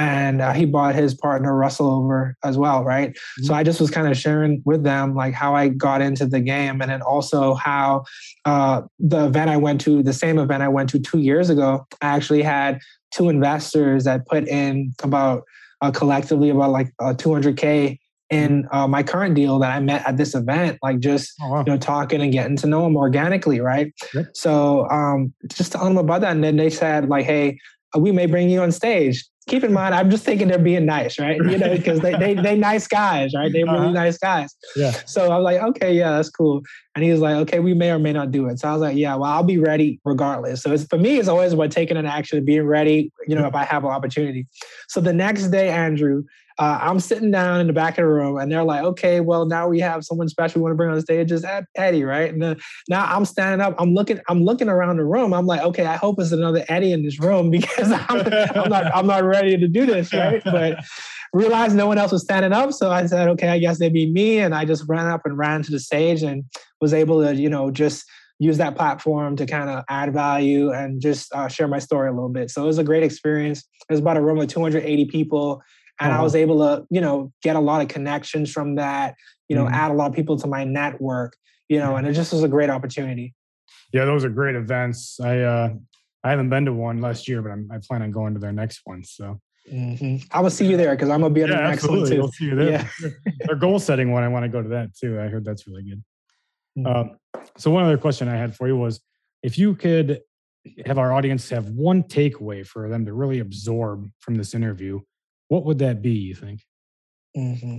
and 0.00 0.40
uh, 0.40 0.52
he 0.54 0.64
brought 0.64 0.94
his 0.94 1.14
partner 1.14 1.54
Russell 1.54 1.90
over 1.90 2.34
as 2.42 2.56
well, 2.56 2.82
right? 2.82 3.10
Mm-hmm. 3.10 3.44
So 3.44 3.54
I 3.54 3.62
just 3.62 3.80
was 3.82 3.90
kind 3.90 4.08
of 4.08 4.16
sharing 4.16 4.62
with 4.64 4.82
them 4.82 5.14
like 5.14 5.34
how 5.34 5.54
I 5.54 5.68
got 5.68 6.00
into 6.00 6.24
the 6.24 6.40
game, 6.40 6.80
and 6.80 6.90
then 6.90 7.02
also 7.02 7.54
how 7.54 8.04
uh, 8.46 8.82
the 8.98 9.26
event 9.26 9.50
I 9.50 9.58
went 9.58 9.82
to, 9.82 10.02
the 10.02 10.14
same 10.14 10.38
event 10.38 10.62
I 10.62 10.68
went 10.68 10.88
to 10.90 10.98
two 10.98 11.18
years 11.18 11.50
ago, 11.50 11.86
I 12.00 12.06
actually 12.16 12.42
had 12.42 12.80
two 13.12 13.28
investors 13.28 14.04
that 14.04 14.26
put 14.26 14.48
in 14.48 14.94
about 15.02 15.42
uh, 15.82 15.90
collectively 15.90 16.48
about 16.48 16.70
like 16.70 16.92
200k 17.00 17.98
in 18.30 18.66
uh, 18.70 18.86
my 18.86 19.02
current 19.02 19.34
deal 19.34 19.58
that 19.58 19.70
I 19.70 19.80
met 19.80 20.06
at 20.06 20.16
this 20.16 20.34
event, 20.34 20.78
like 20.82 21.00
just 21.00 21.34
oh, 21.42 21.50
wow. 21.50 21.58
you 21.58 21.72
know 21.72 21.76
talking 21.76 22.22
and 22.22 22.32
getting 22.32 22.56
to 22.56 22.66
know 22.66 22.84
them 22.84 22.96
organically, 22.96 23.60
right? 23.60 23.92
Yep. 24.14 24.28
So 24.32 24.88
um, 24.88 25.34
just 25.48 25.72
telling 25.72 25.94
them 25.94 26.02
about 26.02 26.22
that, 26.22 26.32
and 26.32 26.42
then 26.42 26.56
they 26.56 26.70
said 26.70 27.10
like, 27.10 27.26
"Hey, 27.26 27.58
we 27.98 28.12
may 28.12 28.24
bring 28.24 28.48
you 28.48 28.62
on 28.62 28.72
stage." 28.72 29.26
Keep 29.50 29.64
in 29.64 29.72
mind, 29.72 29.94
I'm 29.94 30.10
just 30.10 30.24
thinking 30.24 30.48
they're 30.48 30.58
being 30.58 30.86
nice, 30.86 31.18
right? 31.18 31.36
You 31.36 31.58
know, 31.58 31.76
because 31.76 32.00
they, 32.00 32.14
they 32.14 32.34
they 32.34 32.56
nice 32.56 32.86
guys, 32.86 33.32
right? 33.34 33.52
They're 33.52 33.66
really 33.66 33.78
uh-huh. 33.78 33.90
nice 33.90 34.16
guys. 34.16 34.54
Yeah. 34.76 34.92
So 35.06 35.32
I'm 35.32 35.42
like, 35.42 35.60
okay, 35.60 35.92
yeah, 35.92 36.12
that's 36.12 36.30
cool. 36.30 36.62
And 36.94 37.04
he 37.04 37.10
was 37.10 37.20
like, 37.20 37.34
okay, 37.36 37.58
we 37.58 37.74
may 37.74 37.90
or 37.90 37.98
may 37.98 38.12
not 38.12 38.30
do 38.30 38.46
it. 38.46 38.60
So 38.60 38.68
I 38.68 38.72
was 38.72 38.80
like, 38.80 38.96
yeah, 38.96 39.14
well, 39.16 39.30
I'll 39.30 39.42
be 39.42 39.58
ready 39.58 40.00
regardless. 40.04 40.62
So 40.62 40.72
it's 40.72 40.84
for 40.84 40.98
me, 40.98 41.18
it's 41.18 41.28
always 41.28 41.52
about 41.52 41.72
taking 41.72 41.96
an 41.96 42.06
action, 42.06 42.44
being 42.44 42.66
ready. 42.66 43.12
You 43.26 43.34
know, 43.34 43.46
if 43.46 43.54
I 43.54 43.64
have 43.64 43.84
an 43.84 43.90
opportunity. 43.90 44.46
So 44.88 45.00
the 45.00 45.12
next 45.12 45.48
day, 45.48 45.68
Andrew, 45.68 46.22
uh, 46.60 46.78
I'm 46.82 47.00
sitting 47.00 47.30
down 47.30 47.58
in 47.62 47.66
the 47.68 47.72
back 47.72 47.96
of 47.96 48.02
the 48.02 48.06
room 48.06 48.36
and 48.36 48.52
they're 48.52 48.62
like, 48.62 48.84
okay, 48.84 49.20
well, 49.20 49.46
now 49.46 49.66
we 49.66 49.80
have 49.80 50.04
someone 50.04 50.28
special 50.28 50.60
we 50.60 50.64
want 50.64 50.72
to 50.72 50.76
bring 50.76 50.90
on 50.90 50.94
the 50.94 51.00
stage 51.00 51.32
is 51.32 51.44
Eddie, 51.74 52.04
right? 52.04 52.30
And 52.30 52.42
then, 52.42 52.60
now 52.86 53.06
I'm 53.06 53.24
standing 53.24 53.64
up, 53.66 53.74
I'm 53.78 53.94
looking, 53.94 54.20
I'm 54.28 54.44
looking 54.44 54.68
around 54.68 54.98
the 54.98 55.06
room. 55.06 55.32
I'm 55.32 55.46
like, 55.46 55.62
okay, 55.62 55.86
I 55.86 55.96
hope 55.96 56.20
it's 56.20 56.32
another 56.32 56.62
Eddie 56.68 56.92
in 56.92 57.02
this 57.02 57.18
room 57.18 57.50
because 57.50 57.90
I'm, 57.90 58.20
I'm 58.54 58.68
not, 58.68 58.94
I'm 58.94 59.06
not 59.06 59.24
ready 59.24 59.56
to 59.56 59.68
do 59.68 59.86
this, 59.86 60.12
right? 60.12 60.42
But 60.44 60.84
realized 61.32 61.74
no 61.74 61.86
one 61.86 61.96
else 61.96 62.12
was 62.12 62.22
standing 62.22 62.52
up. 62.52 62.72
So 62.72 62.90
I 62.90 63.06
said, 63.06 63.28
okay, 63.28 63.48
I 63.48 63.58
guess 63.58 63.78
they 63.78 63.88
be 63.88 64.10
me. 64.12 64.40
And 64.40 64.54
I 64.54 64.66
just 64.66 64.84
ran 64.86 65.06
up 65.06 65.22
and 65.24 65.38
ran 65.38 65.62
to 65.62 65.70
the 65.70 65.80
stage 65.80 66.22
and 66.22 66.44
was 66.82 66.92
able 66.92 67.22
to, 67.22 67.34
you 67.34 67.48
know, 67.48 67.70
just 67.70 68.04
use 68.38 68.58
that 68.58 68.76
platform 68.76 69.36
to 69.36 69.46
kind 69.46 69.70
of 69.70 69.84
add 69.88 70.12
value 70.12 70.72
and 70.72 71.00
just 71.00 71.32
uh, 71.32 71.48
share 71.48 71.68
my 71.68 71.78
story 71.78 72.08
a 72.10 72.12
little 72.12 72.28
bit. 72.28 72.50
So 72.50 72.64
it 72.64 72.66
was 72.66 72.78
a 72.78 72.84
great 72.84 73.02
experience. 73.02 73.60
It 73.88 73.92
was 73.92 74.00
about 74.00 74.16
a 74.18 74.22
room 74.22 74.38
of 74.38 74.48
280 74.48 75.06
people 75.06 75.62
and 76.00 76.12
uh-huh. 76.12 76.20
I 76.20 76.22
was 76.22 76.34
able 76.34 76.58
to, 76.58 76.86
you 76.90 77.00
know, 77.00 77.32
get 77.42 77.56
a 77.56 77.60
lot 77.60 77.82
of 77.82 77.88
connections 77.88 78.50
from 78.50 78.76
that, 78.76 79.14
you 79.48 79.56
know, 79.56 79.64
mm-hmm. 79.64 79.74
add 79.74 79.90
a 79.90 79.94
lot 79.94 80.08
of 80.08 80.16
people 80.16 80.38
to 80.38 80.46
my 80.46 80.64
network, 80.64 81.36
you 81.68 81.78
know, 81.78 81.96
and 81.96 82.06
it 82.06 82.14
just 82.14 82.32
was 82.32 82.42
a 82.42 82.48
great 82.48 82.70
opportunity. 82.70 83.34
Yeah, 83.92 84.04
those 84.04 84.24
are 84.24 84.30
great 84.30 84.56
events. 84.56 85.20
I 85.20 85.40
uh 85.40 85.74
I 86.24 86.30
haven't 86.30 86.50
been 86.50 86.64
to 86.66 86.72
one 86.72 87.00
last 87.00 87.28
year, 87.28 87.40
but 87.42 87.50
I'm, 87.50 87.68
I 87.72 87.78
plan 87.78 88.02
on 88.02 88.10
going 88.10 88.34
to 88.34 88.40
their 88.40 88.52
next 88.52 88.80
one. 88.84 89.04
So 89.04 89.40
hmm 89.68 90.16
I 90.32 90.40
will 90.40 90.50
see 90.50 90.66
you 90.66 90.76
there 90.76 90.94
because 90.94 91.10
I'm 91.10 91.20
gonna 91.20 91.34
be 91.34 91.42
at 91.42 91.50
yeah, 91.50 91.56
the 91.56 91.62
next 91.62 91.88
one 91.88 92.00
absolutely. 92.00 92.16
too. 92.16 92.22
We'll 92.22 92.32
see 92.32 92.44
you 92.46 92.56
there. 92.56 92.90
Yeah. 93.02 93.10
Their 93.40 93.56
goal 93.56 93.78
setting 93.78 94.10
one, 94.10 94.22
I 94.22 94.28
want 94.28 94.44
to 94.44 94.48
go 94.48 94.62
to 94.62 94.68
that 94.70 94.94
too. 94.96 95.20
I 95.20 95.28
heard 95.28 95.44
that's 95.44 95.66
really 95.66 95.82
good. 95.82 96.02
Mhm. 96.78 96.86
Um, 96.86 97.16
so 97.56 97.70
one 97.70 97.84
other 97.84 97.98
question 97.98 98.28
I 98.28 98.36
had 98.36 98.56
for 98.56 98.66
you 98.68 98.76
was 98.76 99.00
if 99.42 99.58
you 99.58 99.74
could 99.74 100.20
have 100.86 100.98
our 100.98 101.12
audience 101.12 101.48
have 101.50 101.70
one 101.70 102.02
takeaway 102.02 102.66
for 102.66 102.88
them 102.88 103.06
to 103.06 103.12
really 103.12 103.38
absorb 103.38 104.08
from 104.20 104.34
this 104.34 104.54
interview, 104.54 105.00
what 105.50 105.64
would 105.64 105.80
that 105.80 106.00
be, 106.00 106.12
you 106.12 106.34
think? 106.34 106.60
hmm 107.34 107.78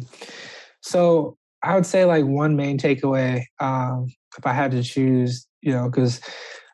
So 0.81 1.37
I 1.63 1.75
would 1.75 1.85
say 1.85 2.05
like 2.05 2.25
one 2.25 2.55
main 2.55 2.77
takeaway, 2.77 3.43
um, 3.59 4.07
if 4.37 4.45
I 4.45 4.53
had 4.53 4.71
to 4.71 4.83
choose, 4.83 5.47
you 5.61 5.71
know, 5.71 5.89
because 5.89 6.19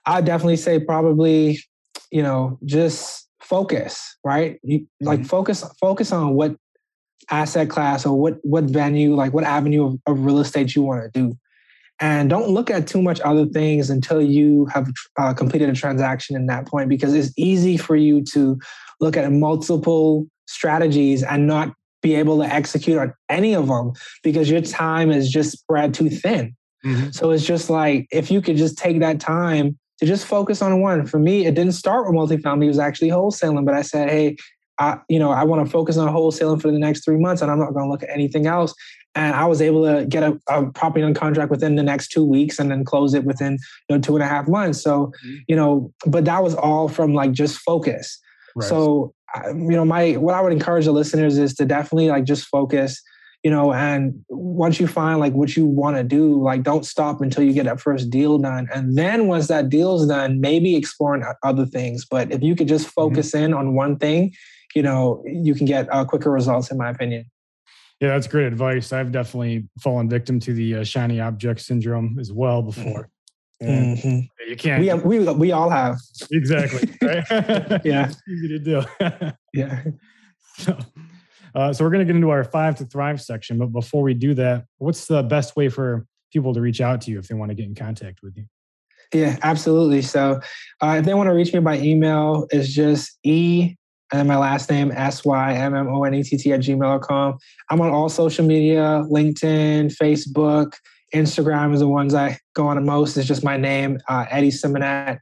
I'd 0.05 0.25
definitely 0.25 0.57
say 0.57 0.79
probably, 0.79 1.59
you 2.11 2.23
know, 2.23 2.57
just 2.65 3.27
focus, 3.41 4.17
right? 4.23 4.59
You, 4.63 4.87
like 5.01 5.21
Mhm. 5.21 5.27
focus, 5.27 5.63
focus 5.79 6.11
on 6.11 6.33
what 6.33 6.55
asset 7.29 7.69
class 7.69 8.05
or 8.05 8.19
what 8.19 8.37
what 8.43 8.63
venue, 8.63 9.13
like 9.15 9.33
what 9.33 9.43
avenue 9.43 9.85
of, 9.85 9.99
of 10.07 10.25
real 10.25 10.39
estate 10.39 10.75
you 10.75 10.81
want 10.81 11.03
to 11.03 11.19
do, 11.19 11.37
and 11.99 12.29
don't 12.29 12.49
look 12.49 12.71
at 12.71 12.87
too 12.87 13.01
much 13.01 13.19
other 13.21 13.45
things 13.45 13.89
until 13.89 14.21
you 14.21 14.65
have 14.73 14.87
uh, 15.19 15.33
completed 15.33 15.69
a 15.69 15.73
transaction 15.73 16.35
in 16.35 16.45
that 16.47 16.65
point, 16.65 16.89
because 16.89 17.13
it's 17.13 17.33
easy 17.37 17.75
for 17.77 17.95
you 17.95 18.23
to 18.33 18.57
look 19.01 19.17
at 19.17 19.31
multiple 19.31 20.25
strategies 20.47 21.23
and 21.23 21.47
not 21.47 21.73
be 22.01 22.15
able 22.15 22.37
to 22.39 22.45
execute 22.45 22.97
on 22.97 23.13
any 23.29 23.53
of 23.53 23.67
them 23.67 23.91
because 24.23 24.49
your 24.49 24.61
time 24.61 25.11
is 25.11 25.29
just 25.29 25.51
spread 25.51 25.93
too 25.93 26.09
thin. 26.09 26.55
So 27.11 27.31
it's 27.31 27.45
just 27.45 27.69
like 27.69 28.07
if 28.11 28.31
you 28.31 28.41
could 28.41 28.55
just 28.57 28.77
take 28.77 28.99
that 28.99 29.19
time 29.19 29.77
to 29.99 30.05
just 30.05 30.25
focus 30.25 30.61
on 30.61 30.81
one. 30.81 31.05
For 31.05 31.19
me, 31.19 31.45
it 31.45 31.55
didn't 31.55 31.73
start 31.73 32.05
with 32.05 32.15
multifamily; 32.15 32.65
it 32.65 32.67
was 32.67 32.79
actually 32.79 33.09
wholesaling. 33.09 33.65
But 33.65 33.73
I 33.75 33.81
said, 33.81 34.09
hey, 34.09 34.37
I, 34.79 34.99
you 35.09 35.17
know, 35.19 35.31
I 35.31 35.43
want 35.43 35.65
to 35.65 35.71
focus 35.71 35.97
on 35.97 36.13
wholesaling 36.13 36.61
for 36.61 36.71
the 36.71 36.79
next 36.79 37.03
three 37.03 37.17
months, 37.17 37.41
and 37.41 37.49
I'm 37.49 37.59
not 37.59 37.73
going 37.73 37.85
to 37.85 37.91
look 37.91 38.03
at 38.03 38.09
anything 38.09 38.45
else. 38.45 38.73
And 39.15 39.33
I 39.35 39.45
was 39.45 39.61
able 39.61 39.83
to 39.85 40.05
get 40.05 40.21
a, 40.21 40.39
a 40.47 40.71
property 40.71 41.03
on 41.03 41.15
contract 41.15 41.49
within 41.49 41.75
the 41.75 41.83
next 41.83 42.09
two 42.09 42.23
weeks, 42.23 42.59
and 42.59 42.69
then 42.69 42.85
close 42.85 43.15
it 43.15 43.23
within 43.23 43.53
you 43.89 43.95
know 43.95 44.01
two 44.01 44.15
and 44.15 44.23
a 44.23 44.27
half 44.27 44.47
months. 44.47 44.81
So, 44.81 45.11
Mhm. 45.25 45.39
you 45.47 45.55
know, 45.55 45.91
but 46.05 46.25
that 46.25 46.43
was 46.43 46.53
all 46.53 46.87
from 46.87 47.13
like 47.15 47.31
just 47.31 47.57
focus. 47.57 48.19
Right. 48.55 48.69
So, 48.69 49.13
you 49.47 49.71
know, 49.71 49.85
my 49.85 50.13
what 50.13 50.33
I 50.33 50.41
would 50.41 50.51
encourage 50.51 50.85
the 50.85 50.91
listeners 50.91 51.37
is 51.37 51.53
to 51.55 51.65
definitely 51.65 52.09
like 52.09 52.23
just 52.23 52.45
focus, 52.47 53.01
you 53.43 53.51
know, 53.51 53.73
and 53.73 54.23
once 54.29 54.79
you 54.79 54.87
find 54.87 55.19
like 55.19 55.33
what 55.33 55.55
you 55.55 55.65
want 55.65 55.97
to 55.97 56.03
do, 56.03 56.41
like 56.41 56.63
don't 56.63 56.85
stop 56.85 57.21
until 57.21 57.43
you 57.43 57.53
get 57.53 57.65
that 57.65 57.79
first 57.79 58.09
deal 58.09 58.37
done. 58.37 58.67
And 58.73 58.97
then 58.97 59.27
once 59.27 59.47
that 59.47 59.69
deal's 59.69 60.07
done, 60.07 60.41
maybe 60.41 60.75
exploring 60.75 61.23
other 61.43 61.65
things. 61.65 62.05
But 62.05 62.31
if 62.31 62.41
you 62.41 62.55
could 62.55 62.67
just 62.67 62.87
focus 62.87 63.33
in 63.33 63.53
on 63.53 63.73
one 63.73 63.97
thing, 63.97 64.33
you 64.75 64.83
know, 64.83 65.23
you 65.25 65.55
can 65.55 65.65
get 65.65 65.91
uh, 65.91 66.05
quicker 66.05 66.31
results, 66.31 66.71
in 66.71 66.77
my 66.77 66.89
opinion. 66.89 67.25
Yeah, 67.99 68.09
that's 68.09 68.27
great 68.27 68.45
advice. 68.45 68.93
I've 68.93 69.11
definitely 69.11 69.67
fallen 69.81 70.07
victim 70.07 70.39
to 70.41 70.53
the 70.53 70.75
uh, 70.75 70.83
shiny 70.83 71.19
object 71.19 71.61
syndrome 71.61 72.17
as 72.19 72.31
well 72.31 72.61
before. 72.61 73.09
Mhm. 73.61 74.27
you 74.47 74.55
can't 74.55 75.03
We, 75.05 75.19
we 75.19 75.33
we 75.33 75.51
all 75.51 75.69
have, 75.69 75.97
exactly 76.31 76.89
right. 77.01 77.25
yeah, 77.85 78.11
easy 78.29 78.47
to 78.49 78.59
do. 78.59 78.81
yeah. 79.53 79.83
so, 80.57 80.77
uh, 81.55 81.73
so 81.73 81.83
we're 81.83 81.89
going 81.89 82.05
to 82.05 82.05
get 82.05 82.15
into 82.15 82.29
our 82.29 82.43
five 82.43 82.75
to 82.75 82.85
thrive 82.85 83.19
section, 83.19 83.57
but 83.57 83.67
before 83.67 84.03
we 84.03 84.13
do 84.13 84.35
that, 84.35 84.65
what's 84.77 85.07
the 85.07 85.23
best 85.23 85.55
way 85.55 85.69
for 85.69 86.05
people 86.31 86.53
to 86.53 86.61
reach 86.61 86.81
out 86.81 87.01
to 87.01 87.11
you 87.11 87.17
if 87.17 87.27
they 87.27 87.35
want 87.35 87.49
to 87.49 87.55
get 87.55 87.65
in 87.65 87.73
contact 87.73 88.19
with 88.21 88.37
you? 88.37 88.45
Yeah, 89.13 89.37
absolutely. 89.41 90.01
So 90.03 90.39
uh, 90.81 90.97
if 90.99 91.05
they 91.05 91.13
want 91.13 91.27
to 91.27 91.33
reach 91.33 91.53
me 91.53 91.59
by 91.59 91.79
email, 91.79 92.45
it's 92.51 92.69
just 92.69 93.17
E 93.23 93.75
and 94.11 94.19
then 94.19 94.27
my 94.27 94.37
last 94.37 94.69
name, 94.69 94.91
S 94.91 95.25
Y 95.25 95.53
M 95.53 95.75
M 95.75 95.87
O 95.89 96.03
N 96.03 96.13
E 96.13 96.23
T 96.23 96.37
T 96.37 96.53
at 96.53 96.61
gmail.com. 96.61 97.37
I'm 97.69 97.81
on 97.81 97.89
all 97.89 98.07
social 98.09 98.45
media 98.45 99.03
LinkedIn, 99.09 99.95
Facebook, 99.97 100.73
Instagram 101.13 101.73
is 101.73 101.79
the 101.79 101.87
ones 101.87 102.13
I 102.13 102.37
go 102.53 102.67
on 102.67 102.75
the 102.75 102.81
most. 102.81 103.17
It's 103.17 103.27
just 103.27 103.43
my 103.43 103.57
name, 103.57 103.99
uh, 104.07 104.25
Eddie 104.29 104.51
Symmonett. 104.51 105.19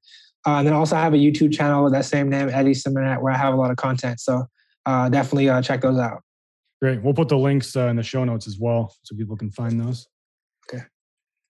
Uh, 0.47 0.57
and 0.57 0.67
then 0.67 0.73
also 0.73 0.95
I 0.95 1.01
have 1.01 1.13
a 1.13 1.17
YouTube 1.17 1.53
channel 1.53 1.83
with 1.83 1.93
that 1.93 2.05
same 2.05 2.29
name, 2.29 2.49
Eddie 2.49 2.73
Symmonett, 2.73 3.21
where 3.21 3.33
I 3.33 3.37
have 3.37 3.53
a 3.53 3.57
lot 3.57 3.71
of 3.71 3.77
content. 3.77 4.19
So 4.19 4.45
uh, 4.85 5.09
definitely 5.09 5.49
uh, 5.49 5.61
check 5.61 5.81
those 5.81 5.97
out. 5.97 6.21
Great. 6.81 7.01
We'll 7.01 7.13
put 7.13 7.29
the 7.29 7.37
links 7.37 7.75
uh, 7.75 7.87
in 7.87 7.95
the 7.95 8.03
show 8.03 8.23
notes 8.23 8.47
as 8.47 8.59
well 8.59 8.93
so 9.03 9.15
people 9.15 9.37
can 9.37 9.49
find 9.51 9.79
those. 9.79 10.07
Okay. 10.69 10.83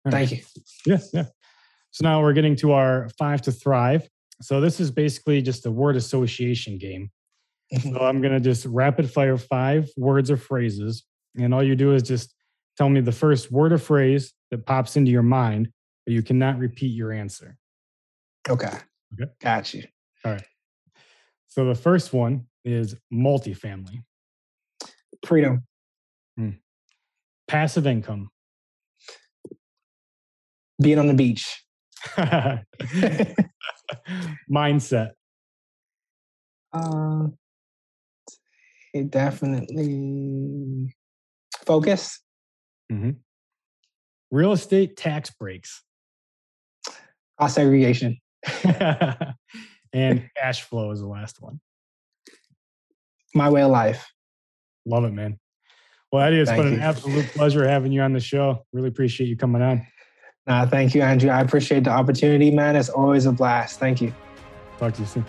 All 0.06 0.12
right. 0.12 0.28
Thank 0.30 0.32
you. 0.32 0.62
Yeah, 0.86 0.98
yeah. 1.14 1.26
So 1.92 2.04
now 2.04 2.22
we're 2.22 2.34
getting 2.34 2.56
to 2.58 2.74
our 2.74 3.10
five 3.18 3.42
to 3.44 3.52
thrive. 3.52 4.08
So 4.42 4.60
this 4.60 4.80
is 4.80 4.92
basically 4.92 5.42
just 5.42 5.66
a 5.66 5.72
word 5.72 5.96
association 5.96 6.78
game. 6.78 7.10
Mhm. 7.74 7.94
So 7.94 8.00
I'm 8.02 8.22
gonna 8.22 8.40
just 8.40 8.66
rapid 8.66 9.10
fire 9.10 9.38
five 9.38 9.90
words 9.98 10.30
or 10.30 10.38
phrases, 10.38 11.04
and 11.36 11.54
all 11.54 11.64
you 11.64 11.76
do 11.76 11.94
is 11.94 12.04
just 12.04 12.36
tell 12.78 12.90
me 12.90 13.02
the 13.02 13.12
first 13.12 13.52
word 13.52 13.72
or 13.74 13.78
phrase 13.78 14.34
that 14.52 14.66
pops 14.66 14.96
into 14.98 15.12
your 15.12 15.24
mind, 15.24 15.70
but 16.06 16.14
you 16.14 16.22
cannot 16.22 16.58
repeat 16.60 16.94
your 16.94 17.12
answer. 17.12 17.58
Okay. 18.50 18.68
Okay. 19.14 19.32
Got 19.42 19.74
you. 19.74 19.84
All 20.24 20.34
right. 20.34 20.44
So 21.48 21.66
the 21.66 21.76
first 21.76 22.14
one 22.14 22.48
is 22.66 22.96
multifamily, 23.14 24.04
Freedom. 25.26 25.64
passive 27.48 27.88
income, 27.88 28.30
Being 30.82 31.00
on 31.00 31.08
the 31.08 31.14
beach. 31.14 31.64
mindset, 34.52 35.12
Uh, 36.74 37.28
it 38.94 39.10
definitely 39.12 40.94
focus. 41.66 42.20
Mhm. 42.92 43.18
real 44.32 44.52
estate 44.52 44.98
tax 44.98 45.30
breaks, 45.32 45.84
Cost 47.40 47.56
segregation. 47.56 48.20
and 49.94 50.30
cash 50.38 50.62
flow 50.62 50.92
is 50.92 51.00
the 51.00 51.08
last 51.08 51.42
one. 51.42 51.60
My 53.34 53.50
way 53.50 53.64
of 53.64 53.72
life. 53.72 54.10
Love 54.86 55.04
it, 55.06 55.14
man. 55.14 55.40
Well, 56.12 56.24
Eddie, 56.24 56.40
it's 56.40 56.50
Thank 56.50 56.64
been 56.64 56.74
an 56.76 56.80
absolute 56.82 57.26
pleasure 57.28 57.68
having 57.68 57.92
you 57.92 58.02
on 58.02 58.14
the 58.14 58.20
show. 58.20 58.66
Really 58.72 58.88
appreciate 58.88 59.28
you 59.28 59.36
coming 59.36 59.62
on. 59.62 59.86
Nah, 60.48 60.66
thank 60.66 60.94
you, 60.94 61.02
Andrew. 61.02 61.30
I 61.30 61.42
appreciate 61.42 61.84
the 61.84 61.90
opportunity, 61.90 62.52
man. 62.52 62.76
It's 62.76 62.90
always 62.90 63.26
a 63.26 63.32
blast. 63.32 63.80
Thank 63.80 64.00
you. 64.02 64.14
Talk 64.78 64.94
to 64.94 65.02
you 65.02 65.08
soon. 65.08 65.26